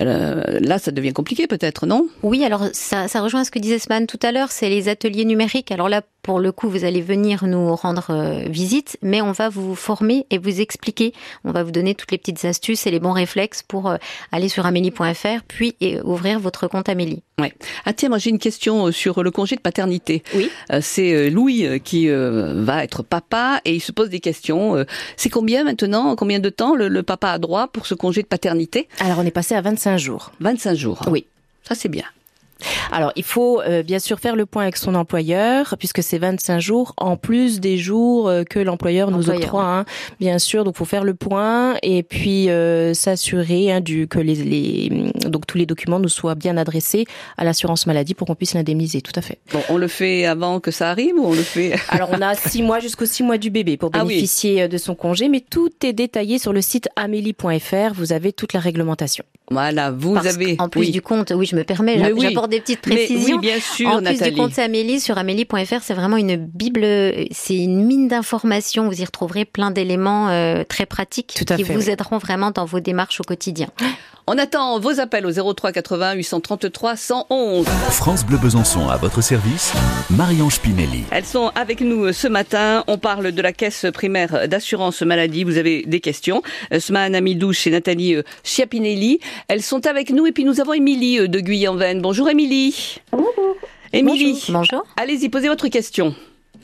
euh, 0.00 0.60
là, 0.60 0.78
ça 0.78 0.92
devient 0.92 1.12
compliqué 1.12 1.46
peut-être, 1.46 1.86
non? 1.86 2.06
Oui, 2.22 2.44
alors 2.44 2.64
ça, 2.72 3.08
ça 3.08 3.20
rejoint 3.20 3.44
ce 3.44 3.50
que 3.50 3.58
disait 3.58 3.78
Sman 3.78 4.06
tout 4.06 4.18
à 4.22 4.32
l'heure, 4.32 4.50
c'est 4.50 4.68
les 4.68 4.88
ateliers 4.88 5.24
numériques. 5.24 5.72
Alors 5.72 5.88
là, 5.88 6.02
pour 6.22 6.40
le 6.40 6.52
coup, 6.52 6.68
vous 6.68 6.84
allez 6.84 7.00
venir 7.00 7.46
nous 7.46 7.74
rendre 7.74 8.10
euh, 8.10 8.44
visite, 8.48 8.98
mais 9.02 9.22
on 9.22 9.32
va 9.32 9.48
vous 9.48 9.74
former 9.74 10.26
et 10.30 10.38
vous 10.38 10.60
expliquer. 10.60 11.12
On 11.44 11.52
va 11.52 11.62
vous 11.62 11.70
donner 11.70 11.94
toutes 11.94 12.10
les 12.12 12.18
petites 12.18 12.44
astuces 12.44 12.86
et 12.86 12.90
les 12.90 13.00
bons 13.00 13.12
réflexes 13.12 13.62
pour 13.62 13.88
euh, 13.88 13.96
aller 14.32 14.48
sur 14.48 14.66
amélie.fr, 14.66 15.42
puis 15.48 15.76
ouvrir 16.04 16.38
votre 16.38 16.68
compte 16.68 16.88
Amélie. 16.88 17.22
Ouais. 17.38 17.54
Ah 17.84 17.92
tiens, 17.92 18.10
moi 18.10 18.18
j'ai 18.18 18.30
une 18.30 18.38
question 18.38 18.86
euh, 18.86 18.92
sur 18.92 19.22
le 19.22 19.30
congé 19.30 19.56
de 19.56 19.60
paternité. 19.60 20.22
Oui. 20.34 20.50
C'est 20.80 21.30
Louis 21.30 21.80
qui 21.80 22.08
va 22.08 22.84
être 22.84 23.02
papa 23.02 23.60
et 23.64 23.74
il 23.74 23.80
se 23.80 23.92
pose 23.92 24.10
des 24.10 24.20
questions. 24.20 24.84
C'est 25.16 25.30
combien 25.30 25.64
maintenant, 25.64 26.16
combien 26.16 26.38
de 26.38 26.50
temps 26.50 26.74
le, 26.74 26.88
le 26.88 27.02
papa 27.02 27.30
a 27.30 27.38
droit 27.38 27.68
pour 27.68 27.86
ce 27.86 27.94
congé 27.94 28.22
de 28.22 28.26
paternité? 28.26 28.88
Alors, 29.00 29.18
on 29.18 29.26
est 29.26 29.30
passé 29.30 29.54
à 29.54 29.60
25 29.60 29.96
jours. 29.98 30.32
25 30.40 30.74
jours. 30.74 31.00
Oui. 31.10 31.26
Ça 31.62 31.74
c'est 31.74 31.88
bien. 31.88 32.04
Alors, 32.92 33.12
il 33.16 33.24
faut 33.24 33.60
euh, 33.60 33.82
bien 33.82 33.98
sûr 33.98 34.18
faire 34.20 34.36
le 34.36 34.46
point 34.46 34.62
avec 34.64 34.76
son 34.76 34.94
employeur, 34.94 35.76
puisque 35.78 36.02
c'est 36.02 36.18
25 36.18 36.60
jours 36.60 36.94
en 36.96 37.16
plus 37.16 37.60
des 37.60 37.78
jours 37.78 38.28
euh, 38.28 38.44
que 38.44 38.58
l'employeur 38.58 39.10
nous 39.10 39.30
octroie, 39.30 39.64
hein, 39.64 39.84
bien 40.18 40.38
sûr. 40.38 40.64
Donc, 40.64 40.76
faut 40.76 40.84
faire 40.84 41.04
le 41.04 41.14
point 41.14 41.76
et 41.82 42.02
puis 42.02 42.50
euh, 42.50 42.94
s'assurer 42.94 43.72
hein, 43.72 43.80
du 43.80 44.08
que 44.08 44.18
les, 44.18 44.34
les 44.34 45.10
donc 45.26 45.46
tous 45.46 45.58
les 45.58 45.66
documents 45.66 46.00
nous 46.00 46.08
soient 46.08 46.34
bien 46.34 46.56
adressés 46.56 47.04
à 47.36 47.44
l'assurance 47.44 47.86
maladie 47.86 48.14
pour 48.14 48.26
qu'on 48.26 48.34
puisse 48.34 48.54
l'indemniser. 48.54 49.00
Tout 49.00 49.12
à 49.16 49.20
fait. 49.22 49.38
Bon, 49.52 49.60
on 49.68 49.76
le 49.76 49.88
fait 49.88 50.26
avant 50.26 50.60
que 50.60 50.70
ça 50.70 50.90
arrive 50.90 51.14
ou 51.16 51.26
on 51.26 51.32
le 51.34 51.42
fait 51.42 51.74
Alors, 51.88 52.10
on 52.12 52.20
a 52.20 52.34
six 52.34 52.62
mois 52.62 52.80
jusqu'aux 52.80 53.06
six 53.06 53.22
mois 53.22 53.38
du 53.38 53.50
bébé 53.50 53.76
pour 53.76 53.90
Ah 53.92 54.02
oui. 54.02 54.08
bénéficier 54.08 54.62
euh, 54.62 54.68
de 54.68 54.78
son 54.78 54.94
congé, 54.94 55.28
mais 55.28 55.40
tout 55.40 55.70
est 55.84 55.92
détaillé 55.92 56.38
sur 56.38 56.52
le 56.52 56.60
site 56.60 56.88
amélie.fr. 56.96 57.94
Vous 57.94 58.12
avez 58.12 58.32
toute 58.32 58.52
la 58.52 58.60
réglementation. 58.60 59.24
Voilà, 59.50 59.90
vous 59.90 60.16
avez. 60.16 60.56
En 60.58 60.68
plus 60.68 60.90
du 60.90 61.02
compte, 61.02 61.32
oui, 61.34 61.46
je 61.46 61.56
me 61.56 61.64
permets, 61.64 61.98
j'apporte 62.20 62.50
des 62.50 62.60
petites 62.60 62.80
précisions. 62.80 63.36
oui, 63.36 63.40
bien 63.40 63.60
sûr, 63.60 63.88
En 63.88 64.02
plus 64.02 64.20
du 64.20 64.32
compte, 64.32 64.52
c'est 64.52 64.62
Amélie. 64.62 65.00
Sur 65.00 65.18
amélie.fr, 65.18 65.82
c'est 65.82 65.94
vraiment 65.94 66.16
une 66.16 66.36
bible, 66.36 66.82
c'est 67.32 67.56
une 67.56 67.84
mine 67.84 68.08
d'informations. 68.08 68.88
Vous 68.88 69.00
y 69.00 69.04
retrouverez 69.04 69.44
plein 69.44 69.70
d'éléments 69.70 70.28
euh, 70.28 70.62
très 70.68 70.86
pratiques 70.86 71.42
qui 71.56 71.62
vous 71.64 71.90
aideront 71.90 72.18
vraiment 72.18 72.50
dans 72.50 72.64
vos 72.64 72.80
démarches 72.80 73.20
au 73.20 73.24
quotidien. 73.24 73.68
On 74.32 74.38
attend 74.38 74.78
vos 74.78 75.00
appels 75.00 75.26
au 75.26 75.32
03 75.54 75.72
80 75.72 76.12
833 76.12 76.94
111. 76.94 77.66
France 77.66 78.24
Bleu 78.24 78.36
Besançon 78.36 78.88
à 78.88 78.96
votre 78.96 79.22
service, 79.22 79.72
Marianne 80.08 80.50
Spinelli. 80.50 81.02
Elles 81.10 81.24
sont 81.24 81.50
avec 81.56 81.80
nous 81.80 82.12
ce 82.12 82.28
matin. 82.28 82.84
On 82.86 82.96
parle 82.96 83.32
de 83.32 83.42
la 83.42 83.52
caisse 83.52 83.86
primaire 83.92 84.46
d'assurance 84.46 85.02
maladie. 85.02 85.42
Vous 85.42 85.56
avez 85.56 85.82
des 85.84 85.98
questions. 85.98 86.42
Sman 86.78 87.16
Amidouche 87.16 87.66
et 87.66 87.70
Nathalie 87.70 88.14
euh, 88.14 88.22
Chiapinelli. 88.44 89.18
Elles 89.48 89.62
sont 89.62 89.86
avec 89.86 90.10
nous 90.10 90.26
et 90.26 90.32
puis 90.32 90.44
nous 90.44 90.60
avons 90.60 90.72
Émilie 90.72 91.20
euh, 91.20 91.28
de 91.28 91.40
Guyane. 91.40 92.00
Bonjour 92.00 92.28
Émilie. 92.28 93.00
Bonjour. 93.12 93.56
Émilie. 93.92 94.44
Bonjour. 94.50 94.84
Allez-y, 94.96 95.28
posez 95.28 95.48
votre 95.48 95.68
question. 95.68 96.14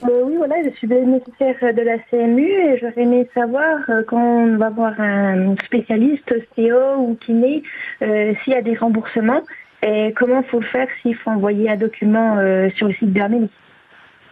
Euh, 0.04 0.22
oui, 0.24 0.34
voilà, 0.36 0.56
je 0.62 0.70
suis 0.76 0.86
bénéficiaire 0.86 1.56
de 1.74 1.80
la 1.80 1.98
CMU 2.10 2.46
et 2.46 2.78
j'aurais 2.78 3.02
aimé 3.02 3.28
savoir 3.32 3.78
euh, 3.88 4.02
quand 4.06 4.20
on 4.20 4.56
va 4.58 4.68
voir 4.68 4.92
un 5.00 5.56
spécialiste, 5.64 6.30
ostéo 6.30 6.98
ou 6.98 7.14
kiné, 7.14 7.62
euh, 8.02 8.34
s'il 8.44 8.52
y 8.52 8.56
a 8.56 8.62
des 8.62 8.76
remboursements 8.76 9.40
et 9.82 10.12
comment 10.14 10.42
faut 10.42 10.60
faire 10.60 10.88
s'il 11.00 11.14
faut 11.16 11.30
envoyer 11.30 11.70
un 11.70 11.76
document 11.76 12.36
sur 12.76 12.88
le 12.88 12.94
site 12.94 13.12
d'Amélie. 13.12 13.50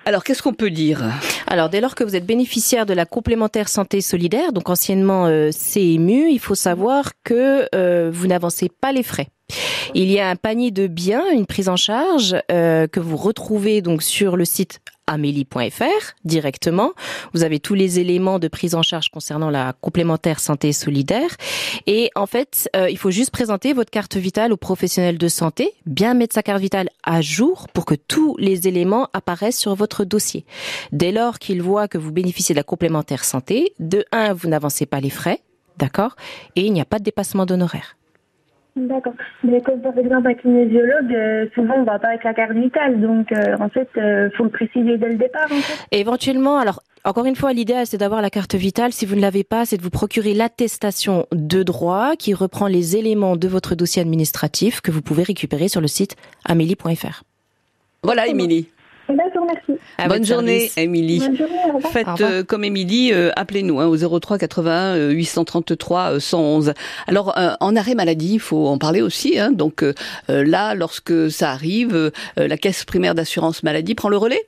Alors, 0.06 0.23
qu'est-ce 0.23 0.42
qu'on 0.42 0.52
peut 0.52 0.70
dire? 0.70 1.02
Alors, 1.46 1.70
dès 1.70 1.80
lors 1.80 1.94
que 1.94 2.04
vous 2.04 2.14
êtes 2.14 2.26
bénéficiaire 2.26 2.84
de 2.84 2.92
la 2.92 3.06
complémentaire 3.06 3.68
santé 3.68 4.00
solidaire, 4.00 4.52
donc 4.52 4.68
anciennement 4.68 5.26
CMU, 5.50 6.30
il 6.30 6.38
faut 6.38 6.54
savoir 6.54 7.12
que 7.25 8.11
vous 8.11 8.26
n'avancez 8.26 8.68
pas 8.68 8.92
les 8.92 9.02
frais. 9.02 9.28
Il 9.94 10.11
y 10.11 10.20
a 10.20 10.28
un 10.28 10.37
panier 10.37 10.70
de 10.70 10.87
biens, 10.87 11.25
une 11.32 11.46
prise 11.46 11.68
en 11.68 11.76
charge 11.76 12.37
que 12.49 13.00
vous 13.00 13.16
retrouvez 13.16 13.80
donc 13.80 14.02
sur 14.02 14.37
le 14.37 14.44
site 14.44 14.80
amélie.fr 15.06 16.14
directement. 16.25 16.92
Vous 17.32 17.42
avez 17.42 17.61
tous 17.61 17.75
les 17.75 18.00
éléments 18.00 18.38
de 18.38 18.49
prise 18.49 18.75
en 18.75 18.82
charge 18.82 19.08
concernant 19.08 19.50
la 19.50 19.75
complémentaire 19.80 20.40
santé 20.40 20.73
solidaire. 20.73 21.30
Et 21.87 22.11
en 22.14 22.26
fait, 22.26 22.68
euh, 22.76 22.90
il 22.90 22.99
faut 22.99 23.11
juste 23.11 23.30
présenter 23.30 23.73
votre 23.73 23.90
carte 23.90 24.16
vitale 24.16 24.52
au 24.52 24.56
professionnel 24.56 25.18
de 25.18 25.28
santé, 25.28 25.73
bien 25.87 26.14
mettre 26.14 26.34
sa 26.34 26.42
carte 26.42 26.61
vitale 26.61 26.88
à 27.02 27.20
jour 27.20 27.68
pour 27.73 27.84
que 27.84 27.94
tous 27.94 28.37
les 28.38 28.68
éléments 28.68 29.08
apparaissent 29.12 29.58
sur 29.58 29.75
votre 29.75 30.04
dossier. 30.04 30.44
Dès 30.92 31.12
lors 31.12 31.38
qu'il 31.38 31.62
voit 31.62 31.88
que 31.88 31.99
vous 31.99 32.12
bénéficiez 32.12 32.54
de 32.54 32.58
la 32.58 32.64
complémentaire 32.64 33.25
santé, 33.25 33.75
de 33.78 34.04
un, 34.12 34.32
vous 34.32 34.49
n'avancez 34.49 34.87
pas 34.87 35.00
les 35.00 35.11
frais, 35.11 35.40
d'accord, 35.78 36.16
et 36.56 36.62
il 36.62 36.73
n'y 36.73 36.80
a 36.80 36.84
pas 36.84 36.99
de 36.99 37.04
dépassement 37.04 37.46
d'honoraires. 37.46 37.96
D'accord. 38.76 39.14
Mais 39.45 39.61
comme 39.61 39.81
par 39.81 39.97
exemple 39.97 40.26
un 40.26 40.35
kinésiologue, 40.35 41.14
euh, 41.14 41.47
souvent 41.54 41.75
on 41.76 41.85
va 41.85 42.00
pas 42.00 42.09
avec 42.09 42.25
la 42.25 42.35
carte 42.35 42.52
vitale, 42.52 43.00
donc 43.00 43.31
euh, 43.31 43.57
en 43.61 43.69
fait, 43.69 43.88
euh, 43.97 44.31
faut 44.37 44.43
le 44.43 44.50
préciser 44.50 44.99
dès 44.99 45.11
le 45.11 45.14
départ. 45.14 45.47
En 45.47 45.61
fait. 45.61 45.87
éventuellement, 45.93 46.59
alors 46.59 46.83
encore 47.04 47.26
une 47.26 47.37
fois, 47.37 47.52
l'idéal 47.52 47.87
c'est 47.87 47.99
d'avoir 47.99 48.21
la 48.21 48.31
carte 48.31 48.57
vitale. 48.57 48.93
Si 48.93 49.07
vous 49.07 49.14
ne 49.14 49.21
l'avez 49.21 49.45
pas, 49.45 49.64
c'est 49.64 49.76
de 49.76 49.83
vous 49.83 49.90
procurer 49.90 50.35
l'attestation 50.35 51.26
de 51.31 51.62
droit 51.62 52.16
qui 52.16 52.35
reprend 52.35 52.66
les 52.66 52.97
éléments 52.97 53.37
de 53.37 53.47
votre 53.47 53.76
dossier 53.76 54.02
administratif 54.02 54.81
que 54.81 54.90
vous 54.90 55.02
pouvez 55.02 55.23
récupérer 55.23 55.69
sur 55.69 55.81
le 55.81 55.87
site 55.87 56.16
amélie.fr. 56.45 57.23
Voilà, 58.02 58.26
Émilie. 58.26 58.69
D'accord, 59.08 59.46
merci. 59.46 59.80
Bonne 60.08 60.25
journée, 60.25 60.70
Émilie. 60.76 61.18
Bonne 61.18 61.37
journée, 61.37 61.58
Faites 61.92 62.20
euh, 62.20 62.42
comme 62.42 62.64
Émilie, 62.64 63.12
euh, 63.12 63.30
appelez-nous 63.37 63.80
hein, 63.80 63.87
au 63.87 63.96
03 63.96 64.38
81 64.38 65.11
833 65.11 66.20
111. 66.20 66.73
Alors, 67.06 67.37
euh, 67.38 67.54
en 67.61 67.76
arrêt 67.76 67.94
maladie, 67.94 68.34
il 68.34 68.40
faut 68.40 68.66
en 68.66 68.78
parler 68.78 69.02
aussi. 69.02 69.38
Hein, 69.38 69.52
donc 69.52 69.84
là, 70.28 70.75
lorsque 70.75 71.30
ça 71.30 71.50
arrive, 71.50 72.12
la 72.37 72.56
caisse 72.56 72.84
primaire 72.84 73.14
d'assurance 73.14 73.62
maladie 73.62 73.94
prend 73.94 74.08
le 74.08 74.16
relais? 74.16 74.40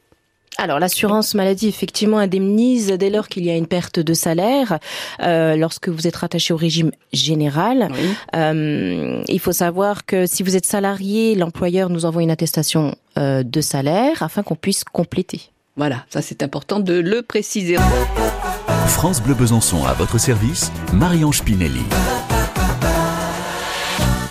Alors 0.59 0.79
l'assurance 0.79 1.35
maladie 1.35 1.69
effectivement 1.69 2.19
indemnise 2.19 2.89
dès 2.89 3.11
lors 3.11 3.29
qu'il 3.29 3.45
y 3.45 3.51
a 3.51 3.57
une 3.57 3.67
perte 3.67 4.01
de 4.01 4.15
salaire 4.15 4.79
euh, 5.23 5.57
lorsque 5.57 5.89
vous 5.89 6.07
êtes 6.07 6.17
rattaché 6.17 6.55
au 6.55 6.57
régime 6.57 6.91
général. 7.13 7.89
Euh, 8.35 9.23
il 9.29 9.41
faut 9.41 9.53
savoir 9.53 10.07
que 10.07 10.27
si 10.27 10.43
vous 10.43 10.57
êtes 10.57 10.67
salarié, 10.67 11.35
l'employeur 11.35 11.91
nous 11.91 12.05
envoie 12.05 12.23
une 12.23 12.31
attestation 12.31 12.95
euh, 13.19 13.43
de 13.43 13.61
salaire 13.61 14.23
afin 14.23 14.43
qu'on 14.43 14.57
puisse 14.57 14.85
compléter. 14.85 15.43
Voilà, 15.77 16.05
ça 16.09 16.23
c'est 16.23 16.43
important 16.43 16.81
de 16.81 16.95
le 16.95 17.23
préciser. 17.23 17.77
France 18.89 19.23
Bleu 19.23 19.35
Besançon 19.35 19.85
à 19.85 19.93
votre 19.93 20.19
service, 20.19 20.73
Marion 20.95 21.33
Spinelli. 21.33 21.83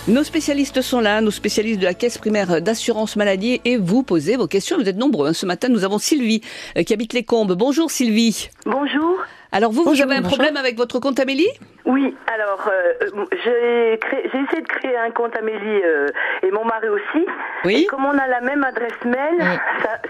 Nos 0.08 0.22
spécialistes 0.22 0.82
sont 0.82 1.00
là, 1.00 1.20
nos 1.20 1.32
spécialistes 1.32 1.80
de 1.80 1.84
la 1.84 1.94
caisse 1.94 2.16
primaire 2.16 2.62
d'assurance 2.62 3.16
maladie, 3.16 3.60
et 3.64 3.76
vous 3.76 4.04
posez 4.04 4.36
vos 4.36 4.46
questions. 4.46 4.76
Vous 4.76 4.88
êtes 4.88 4.96
nombreux. 4.96 5.30
Hein. 5.30 5.32
Ce 5.32 5.46
matin, 5.46 5.66
nous 5.68 5.84
avons 5.84 5.98
Sylvie 5.98 6.42
euh, 6.78 6.84
qui 6.84 6.94
habite 6.94 7.12
les 7.12 7.24
Combes. 7.24 7.54
Bonjour 7.54 7.90
Sylvie. 7.90 8.48
Bonjour. 8.66 9.18
Alors 9.50 9.72
vous, 9.72 9.82
vous 9.82 10.00
avez 10.00 10.14
un 10.14 10.22
problème 10.22 10.56
avec 10.56 10.76
votre 10.76 11.00
compte 11.00 11.18
Amélie? 11.18 11.48
Oui, 11.86 12.14
alors 12.32 12.68
euh, 12.68 13.24
j'ai 13.44 13.98
essayé 14.28 14.62
de 14.62 14.68
créer 14.68 14.96
un 14.96 15.10
compte 15.10 15.34
Amélie 15.36 15.82
euh, 15.84 16.06
et 16.44 16.52
mon 16.52 16.64
mari 16.64 16.88
aussi. 16.88 17.26
Oui. 17.64 17.82
Et 17.82 17.86
comme 17.86 18.04
on 18.04 18.16
a 18.16 18.28
la 18.28 18.40
même 18.42 18.62
adresse 18.62 19.04
mail, 19.04 19.60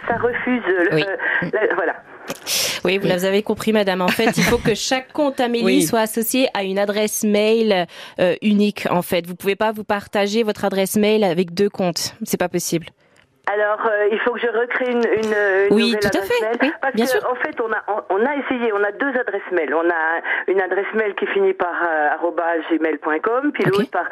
ça, 0.08 0.16
refuse. 0.16 0.62
Oui. 0.92 1.04
voilà. 1.74 1.96
Oui, 2.86 2.98
vous 2.98 3.24
avez 3.24 3.42
compris, 3.42 3.72
madame. 3.72 4.00
En 4.00 4.08
fait, 4.08 4.36
il 4.36 4.44
faut 4.44 4.58
que 4.58 4.76
chaque 4.76 5.12
compte 5.12 5.40
Amélie 5.46 5.82
soit 5.82 6.00
associé 6.00 6.46
à 6.54 6.62
une 6.62 6.78
adresse 6.78 7.24
mail 7.24 7.86
euh, 8.20 8.34
unique. 8.42 8.86
En 8.90 9.02
fait, 9.02 9.26
vous 9.26 9.34
pouvez 9.34 9.56
pas 9.56 9.72
vous 9.72 9.82
partager 9.82 10.44
votre 10.44 10.64
adresse 10.64 10.96
mail 10.96 11.24
avec 11.24 11.52
deux 11.52 11.68
comptes. 11.68 12.14
C'est 12.22 12.38
pas 12.38 12.48
possible. 12.48 12.86
Alors, 13.52 13.80
euh, 13.86 14.08
il 14.12 14.18
faut 14.20 14.32
que 14.32 14.40
je 14.40 14.46
recrée 14.46 14.90
une, 14.90 14.98
une, 14.98 15.34
une 15.70 15.74
oui, 15.74 15.86
nouvelle 15.86 16.00
tout 16.00 16.18
à 16.18 16.22
fait. 16.22 16.40
Mail. 16.40 16.58
Oui, 16.62 16.72
parce 16.80 16.94
bien 16.94 17.04
que, 17.06 17.10
sûr. 17.10 17.28
en 17.28 17.34
fait, 17.36 17.60
on 17.60 17.72
a, 17.72 18.06
on, 18.10 18.24
a 18.24 18.36
essayé, 18.36 18.72
on 18.72 18.82
a 18.82 18.92
deux 18.92 19.18
adresses 19.18 19.50
mail. 19.50 19.74
On 19.74 19.88
a 19.88 20.20
une 20.52 20.60
adresse 20.60 20.92
mail 20.94 21.14
qui 21.14 21.26
finit 21.26 21.54
par 21.54 21.74
euh, 21.82 22.08
gmail.com, 22.70 23.52
puis 23.52 23.64
l'autre 23.64 23.90
par 23.90 24.06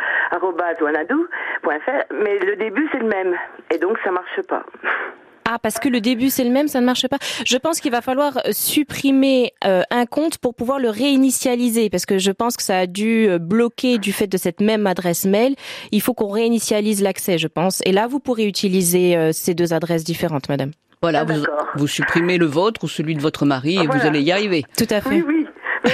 wanadou.fr, 0.81 2.15
mais 2.23 2.39
le 2.41 2.57
début 2.57 2.89
c'est 2.93 2.99
le 2.99 3.09
même, 3.09 3.37
et 3.73 3.79
donc 3.79 3.99
ça 4.05 4.11
marche 4.11 4.41
pas. 4.43 4.65
Ah, 5.47 5.59
parce 5.63 5.79
que 5.79 5.89
le 5.89 6.01
début 6.01 6.31
c'est 6.31 6.45
le 6.45 6.51
même, 6.51 6.69
ça 6.69 6.81
ne 6.81 6.87
marche 6.87 7.07
pas. 7.09 7.19
Je 7.47 7.57
pense 7.57 7.81
qu'il 7.81 7.91
va 7.91 8.01
falloir 8.01 8.39
euh, 8.39 8.51
supprimer 8.53 9.53
euh, 9.65 9.83
un 9.91 10.07
compte 10.07 10.39
pour 10.39 10.55
pouvoir 10.55 10.79
le 10.79 10.89
réinitialiser, 10.91 11.91
parce 11.91 12.07
que 12.07 12.19
je 12.19 12.31
pense 12.31 12.57
que 12.57 12.63
ça 12.63 12.79
a 12.79 12.87
dû 12.87 13.29
euh, 13.29 13.39
bloquer 13.39 13.99
du 13.99 14.13
fait 14.13 14.27
de 14.27 14.37
cette 14.37 14.61
même 14.61 14.87
adresse 14.87 15.25
mail. 15.27 15.55
Il 15.93 16.01
faut 16.01 16.15
qu'on 16.15 16.29
réinitialise 16.31 17.03
l'accès, 17.03 17.39
je 17.39 17.49
pense. 17.49 17.81
Et 17.85 17.93
là, 17.93 18.07
vous 18.07 18.21
pourrez 18.21 18.47
utiliser 18.47 19.31
ces 19.33 19.55
deux 19.55 19.73
adresses 19.73 20.05
différentes, 20.05 20.49
madame. 20.49 20.71
Voilà, 21.03 21.21
Ah, 21.21 21.25
vous, 21.33 21.45
vous 21.77 21.87
supprimez 21.87 22.39
le 22.39 22.47
vôtre 22.47 22.83
ou 22.85 22.89
celui 22.89 23.15
de 23.15 23.21
votre 23.21 23.45
mari 23.45 23.77
Ah, 23.79 23.83
et 23.83 23.87
vous 23.87 23.93
voilà. 23.93 24.07
allez 24.07 24.23
y 24.23 24.33
arriver. 24.33 24.65
Tout 24.77 24.87
à 24.91 25.01
fait. 25.03 25.23
Oui, 25.23 25.25
oui. 25.27 25.93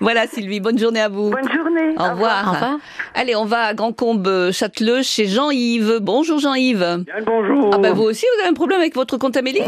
Voilà 0.00 0.26
Sylvie, 0.26 0.60
bonne 0.60 0.78
journée 0.78 1.00
à 1.00 1.08
vous. 1.08 1.30
Bonne 1.30 1.52
journée. 1.52 1.94
Au 1.98 2.10
revoir. 2.12 2.48
Au 2.48 2.52
revoir. 2.52 2.78
Allez, 3.14 3.34
on 3.36 3.44
va 3.44 3.62
à 3.62 3.74
Grand 3.74 3.92
Combe 3.92 4.50
Châteleux 4.52 5.02
chez 5.02 5.26
Jean-Yves. 5.26 5.98
Bonjour 6.00 6.38
Jean-Yves. 6.38 6.78
Bien 7.06 7.18
le 7.18 7.24
bonjour. 7.24 7.70
Ah 7.74 7.78
ben 7.78 7.92
vous 7.92 8.04
aussi, 8.04 8.26
vous 8.34 8.40
avez 8.42 8.50
un 8.50 8.54
problème 8.54 8.80
avec 8.80 8.94
votre 8.94 9.16
compte 9.18 9.36
Amélie? 9.36 9.62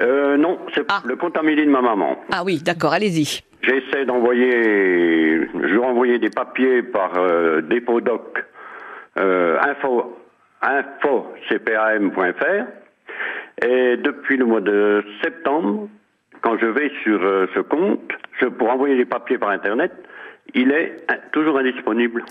Euh, 0.00 0.36
non, 0.36 0.58
c'est 0.74 0.84
Ah. 0.88 1.02
le 1.04 1.16
compte 1.16 1.36
Amélie 1.36 1.64
de 1.66 1.70
ma 1.70 1.80
maman. 1.82 2.16
Ah 2.32 2.42
oui, 2.44 2.60
d'accord, 2.64 2.92
allez-y. 2.92 3.40
J'essaie 3.62 4.04
d'envoyer, 4.06 4.50
je 4.52 5.74
vais 5.78 5.84
envoyer 5.84 6.18
des 6.18 6.30
papiers 6.30 6.82
par 6.82 7.12
euh, 7.16 7.60
dépôt 7.60 8.00
doc 8.00 8.44
euh, 9.18 9.56
info 9.60 10.16
info 10.62 11.26
cpam.fr 11.48 12.64
et 13.64 13.96
depuis 13.98 14.36
le 14.36 14.46
mois 14.46 14.60
de 14.60 15.04
septembre, 15.22 15.88
quand 16.42 16.58
je 16.58 16.66
vais 16.66 16.90
sur 17.02 17.22
euh, 17.22 17.46
ce 17.54 17.60
compte, 17.60 18.10
je, 18.40 18.46
pour 18.46 18.68
envoyer 18.70 18.96
les 18.96 19.04
papiers 19.06 19.38
par 19.38 19.50
internet, 19.50 19.92
il 20.54 20.70
est 20.70 20.96
euh, 21.10 21.14
toujours 21.32 21.58
indisponible. 21.58 22.24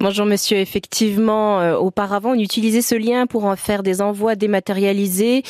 Bonjour 0.00 0.26
monsieur, 0.26 0.58
effectivement, 0.58 1.60
euh, 1.60 1.76
auparavant 1.76 2.32
on 2.32 2.38
utilisait 2.38 2.82
ce 2.82 2.94
lien 2.94 3.26
pour 3.26 3.44
en 3.44 3.56
faire 3.56 3.82
des 3.82 4.02
envois 4.02 4.34
dématérialisés, 4.34 5.42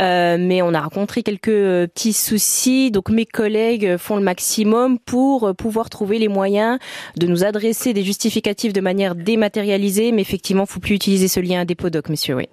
euh, 0.00 0.36
mais 0.38 0.62
on 0.62 0.74
a 0.74 0.80
rencontré 0.80 1.22
quelques 1.22 1.48
euh, 1.48 1.86
petits 1.86 2.12
soucis, 2.12 2.90
donc 2.90 3.10
mes 3.10 3.26
collègues 3.26 3.96
font 3.98 4.16
le 4.16 4.22
maximum 4.22 4.98
pour 4.98 5.54
pouvoir 5.54 5.90
trouver 5.90 6.18
les 6.18 6.28
moyens 6.28 6.78
de 7.16 7.26
nous 7.26 7.44
adresser 7.44 7.92
des 7.92 8.02
justificatifs 8.02 8.72
de 8.72 8.80
manière 8.80 9.14
dématérialisée, 9.14 10.10
mais 10.10 10.22
effectivement, 10.22 10.66
faut 10.66 10.80
plus 10.80 10.94
utiliser 10.94 11.28
ce 11.28 11.40
lien 11.40 11.64
Dépodoc, 11.64 12.08
monsieur, 12.08 12.34
oui. 12.34 12.48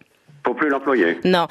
Faut 0.45 0.53
plus 0.53 0.69
l'employer. 0.69 1.17
Non. 1.25 1.47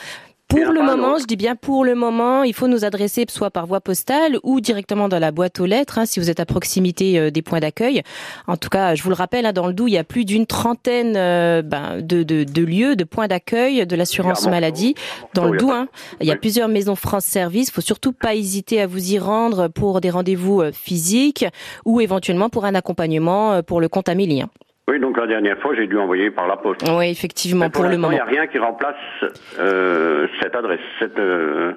Il 0.55 0.63
Pour 0.63 0.73
le 0.73 0.81
moment, 0.83 1.19
je 1.19 1.25
dis 1.27 1.37
bien 1.37 1.57
pour 1.57 1.85
le 1.85 1.95
moment, 1.97 2.43
il 2.45 2.55
faut 2.55 2.69
nous 2.69 2.85
adresser 2.85 3.25
soit 3.29 3.51
par 3.51 3.67
voie 3.67 3.81
postale 3.81 4.39
ou 4.45 4.61
directement 4.61 5.09
dans 5.09 5.19
la 5.19 5.33
boîte 5.33 5.59
aux 5.61 5.67
lettres, 5.67 5.99
hein, 5.99 6.07
si 6.07 6.21
vous 6.21 6.31
êtes 6.31 6.39
à 6.41 6.47
proximité 6.47 7.19
euh, 7.19 7.31
des 7.31 7.43
points 7.43 7.59
d'accueil. 7.61 8.03
En 8.47 8.57
tout 8.57 8.69
cas, 8.69 8.95
je 8.95 9.03
vous 9.03 9.09
le 9.11 9.17
rappelle, 9.17 9.45
hein, 9.45 9.53
dans 9.53 9.67
le 9.67 9.73
Doubs, 9.75 9.89
il 9.89 9.93
y 9.95 9.99
a 9.99 10.05
plus 10.05 10.25
d'une 10.25 10.47
trentaine 10.47 11.15
euh, 11.17 11.63
ben, 11.63 12.01
de, 12.01 12.23
de, 12.23 12.45
de 12.45 12.63
lieux, 12.63 12.95
de 12.97 13.05
points 13.05 13.27
d'accueil 13.27 13.87
de 13.87 13.97
l'assurance 13.97 14.47
maladie 14.47 14.95
dans 15.35 15.47
Oh, 15.47 15.53
le 15.53 15.59
il 15.59 15.63
y 15.63 15.65
a 15.65 15.67
Doubs. 15.67 15.73
hein. 15.73 15.89
Il 16.21 16.27
y 16.29 16.31
a 16.33 16.37
plusieurs 16.37 16.69
maisons 16.69 16.95
France 16.95 17.25
Service. 17.25 17.71
faut 17.73 17.81
surtout 17.81 18.13
pas 18.13 18.35
hésiter 18.37 18.81
à 18.81 18.87
vous 18.87 19.13
y 19.13 19.19
rendre 19.19 19.67
pour 19.69 20.01
des 20.01 20.11
rendez-vous 20.11 20.63
euh, 20.63 20.71
physiques 20.73 21.45
ou 21.85 22.01
éventuellement 22.01 22.51
pour 22.51 22.65
un 22.65 22.75
accompagnement 22.77 23.63
pour 23.65 23.81
le 23.81 23.89
compte 23.89 24.09
Amélie. 24.09 24.45
Oui, 24.89 25.01
donc 25.01 25.17
la 25.17 25.27
dernière 25.27 25.59
fois, 25.59 25.75
j'ai 25.75 25.89
dû 25.89 25.99
envoyer 25.99 26.31
par 26.31 26.47
la 26.47 26.57
poste. 26.57 26.89
Oui, 26.89 27.11
effectivement, 27.11 27.65
Mais 27.65 27.71
pour, 27.71 27.85
le 27.85 27.97
moment. 27.97 28.13
Il 28.13 28.15
n'y 28.15 28.21
a 28.21 28.25
rien 28.25 28.47
qui 28.47 28.59
remplace 28.59 28.95
euh, 29.59 30.29
cette 30.41 30.55
adresse, 30.55 30.79
cette, 31.01 31.19
euh, 31.19 31.73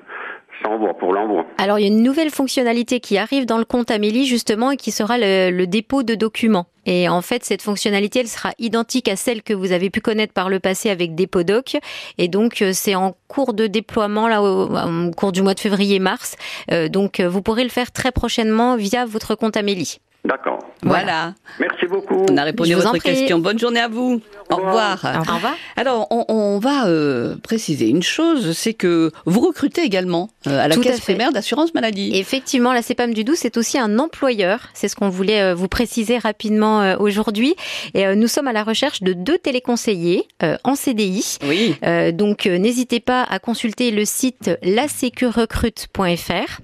cet 0.58 0.68
envoi, 0.68 0.96
pour 0.96 1.12
l'envoi. 1.12 1.48
Alors, 1.58 1.80
il 1.80 1.82
y 1.82 1.86
a 1.86 1.88
une 1.88 2.04
nouvelle 2.04 2.30
fonctionnalité 2.30 3.00
qui 3.00 3.18
arrive 3.18 3.48
dans 3.48 3.58
le 3.58 3.66
compte 3.66 3.90
Amélie, 3.90 4.26
justement, 4.26 4.70
et 4.70 4.78
qui 4.78 4.92
sera 4.92 5.18
le, 5.18 5.50
le 5.50 5.66
dépôt 5.66 6.04
de 6.04 6.14
documents. 6.14 6.68
Et 6.86 7.10
en 7.10 7.24
fait, 7.24 7.44
cette 7.44 7.64
fonctionnalité, 7.64 8.20
elle 8.20 8.28
sera 8.28 8.52
identique 8.60 9.08
à 9.08 9.16
celle 9.16 9.42
que 9.42 9.54
vous 9.54 9.72
avez 9.72 9.90
pu 9.90 10.02
connaître 10.02 10.34
par 10.34 10.48
le 10.48 10.60
passé 10.60 10.92
avec 10.92 11.16
Depodoc. 11.16 11.78
Et 12.20 12.28
donc, 12.28 12.62
euh, 12.62 12.74
c'est 12.74 12.94
en 12.94 13.16
cours 13.28 13.56
de 13.56 13.66
déploiement, 13.66 14.28
là, 14.28 14.44
au, 14.44 14.70
au 14.70 15.12
cours 15.18 15.32
du 15.32 15.42
mois 15.42 15.56
de 15.56 15.60
février-mars. 15.60 16.36
Euh, 16.72 16.90
donc, 16.90 17.20
euh, 17.20 17.28
vous 17.28 17.42
pourrez 17.42 17.64
le 17.64 17.70
faire 17.70 17.92
très 17.92 18.12
prochainement 18.12 18.76
via 18.76 19.06
votre 19.06 19.34
compte 19.34 19.58
Amélie. 19.58 20.00
D'accord. 20.30 20.60
Voilà. 20.84 21.34
Merci 21.60 21.88
beaucoup. 21.88 22.24
On 22.32 22.38
a 22.38 22.44
répondu 22.44 22.74
à 22.74 22.78
votre 22.78 22.90
prie. 22.92 23.00
question. 23.02 23.40
Bonne 23.40 23.58
journée 23.58 23.80
à 23.80 23.88
vous. 23.88 24.22
Au 24.52 24.56
revoir. 24.58 25.04
Au 25.04 25.34
revoir. 25.34 25.56
Alors, 25.76 26.08
on, 26.12 26.24
on 26.30 26.60
va 26.60 26.86
euh, 26.88 27.36
préciser 27.42 27.88
une 27.90 28.04
chose, 28.04 28.56
c'est 28.56 28.76
que 28.76 29.12
vous 29.26 29.40
recrutez 29.40 29.82
également 29.82 30.30
euh, 30.48 30.64
à 30.64 30.68
la 30.68 30.76
Tout 30.76 30.82
à 30.82 30.84
caisse 30.84 30.98
fait. 31.00 31.14
primaire 31.14 31.32
d'assurance 31.32 31.74
maladie. 31.74 32.12
Effectivement, 32.14 32.74
la 32.74 32.84
CEPAM 32.84 33.14
du 33.14 33.24
Doubs, 33.24 33.36
c'est 33.36 33.58
aussi 33.58 33.80
un 33.80 33.98
employeur. 33.98 34.60
C'est 34.76 34.88
ce 34.88 34.96
qu'on 34.96 35.10
voulait 35.10 35.42
euh, 35.42 35.56
vous 35.56 35.68
préciser 35.68 36.20
rapidement 36.20 36.82
euh, 36.82 36.96
aujourd'hui. 37.00 37.56
Et 37.96 38.06
euh, 38.06 38.14
nous 38.16 38.28
sommes 38.28 38.48
à 38.48 38.54
la 38.54 38.64
recherche 38.64 39.02
de 39.02 39.14
deux 39.14 39.40
téléconseillers 39.40 40.28
euh, 40.44 40.58
en 40.64 40.76
CDI. 40.76 41.38
Oui. 41.48 41.76
Euh, 41.84 42.12
donc, 42.12 42.46
euh, 42.46 42.60
n'hésitez 42.60 43.00
pas 43.00 43.24
à 43.24 43.40
consulter 43.40 43.90
le 43.90 44.06
site 44.06 44.52
lasecurecrute.fr. 44.62 46.60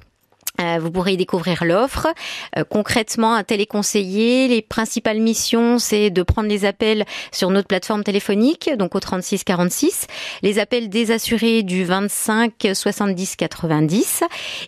Euh, 0.61 0.79
vous 0.79 0.91
pourrez 0.91 1.13
y 1.13 1.17
découvrir 1.17 1.65
l'offre. 1.65 2.07
Euh, 2.57 2.63
concrètement, 2.63 3.33
un 3.33 3.43
téléconseiller, 3.43 4.47
les 4.47 4.61
principales 4.61 5.19
missions, 5.19 5.79
c'est 5.79 6.09
de 6.09 6.23
prendre 6.23 6.49
les 6.49 6.65
appels 6.65 7.05
sur 7.31 7.49
notre 7.49 7.67
plateforme 7.67 8.03
téléphonique, 8.03 8.69
donc 8.77 8.95
au 8.95 8.99
36 8.99 9.43
46, 9.43 10.07
les 10.41 10.59
appels 10.59 10.89
des 10.89 11.11
assurés 11.11 11.63
du 11.63 11.83
25 11.83 12.53
70 12.73 13.35
90, 13.35 14.23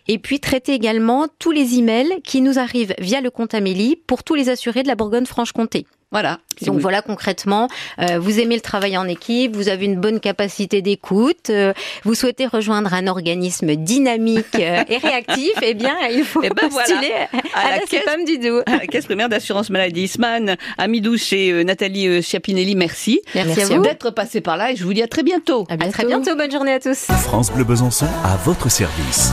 et 0.08 0.18
puis 0.18 0.40
traiter 0.40 0.72
également 0.72 1.26
tous 1.38 1.50
les 1.50 1.78
emails 1.78 2.20
qui 2.22 2.40
nous 2.40 2.58
arrivent 2.58 2.94
via 2.98 3.20
le 3.20 3.30
compte 3.30 3.54
Amélie 3.54 3.96
pour 3.96 4.22
tous 4.24 4.34
les 4.34 4.48
assurés 4.48 4.82
de 4.82 4.88
la 4.88 4.94
Bourgogne-Franche-Comté. 4.94 5.86
Voilà. 6.10 6.38
Si 6.58 6.64
Donc 6.64 6.76
vous- 6.76 6.80
voilà 6.80 7.02
concrètement, 7.02 7.68
euh, 8.00 8.18
vous 8.18 8.40
aimez 8.40 8.54
le 8.54 8.62
travail 8.62 8.96
en 8.96 9.06
équipe, 9.06 9.54
vous 9.54 9.68
avez 9.68 9.84
une 9.84 9.96
bonne 10.00 10.20
capacité 10.20 10.80
d'écoute, 10.80 11.50
euh, 11.50 11.72
vous 12.04 12.14
souhaitez 12.14 12.46
rejoindre 12.46 12.94
un 12.94 13.06
organisme 13.06 13.76
dynamique 13.76 14.46
euh, 14.58 14.82
et 14.88 14.96
réactif, 14.96 15.52
eh 15.62 15.74
bien 15.74 15.94
il 16.10 16.24
faut 16.24 16.40
Eh 16.42 16.48
ben 16.48 16.68
voilà. 16.70 16.86
postuler 16.88 17.12
à, 17.12 17.58
À 17.60 17.64
la 17.64 17.76
la 17.76 17.78
caisse- 17.82 18.40
du 18.40 18.48
à 18.66 18.76
la 18.78 18.86
caisse 18.86 19.04
primaire 19.04 19.28
d'assurance 19.28 19.68
maladie. 19.70 20.04
Isman, 20.04 20.56
Amidou 20.78 21.16
chez 21.18 21.50
euh, 21.52 21.62
Nathalie 21.62 22.08
euh, 22.08 22.22
Chiapinelli, 22.22 22.74
merci. 22.74 23.20
Merci, 23.34 23.52
Merci 23.56 23.72
à 23.74 23.76
vous. 23.76 23.82
D'être 23.82 24.10
passé 24.10 24.40
par 24.40 24.56
là 24.56 24.72
et 24.72 24.76
je 24.76 24.84
vous 24.84 24.94
dis 24.94 25.02
à 25.02 25.08
très 25.08 25.22
bientôt. 25.22 25.66
À 25.68 25.74
À 25.74 25.88
très 25.90 26.06
bientôt, 26.06 26.34
bonne 26.36 26.50
journée 26.50 26.72
à 26.72 26.80
tous. 26.80 27.04
France 27.22 27.52
Bleu 27.52 27.64
Besançon 27.64 28.06
à 28.24 28.36
votre 28.44 28.70
service. 28.70 29.32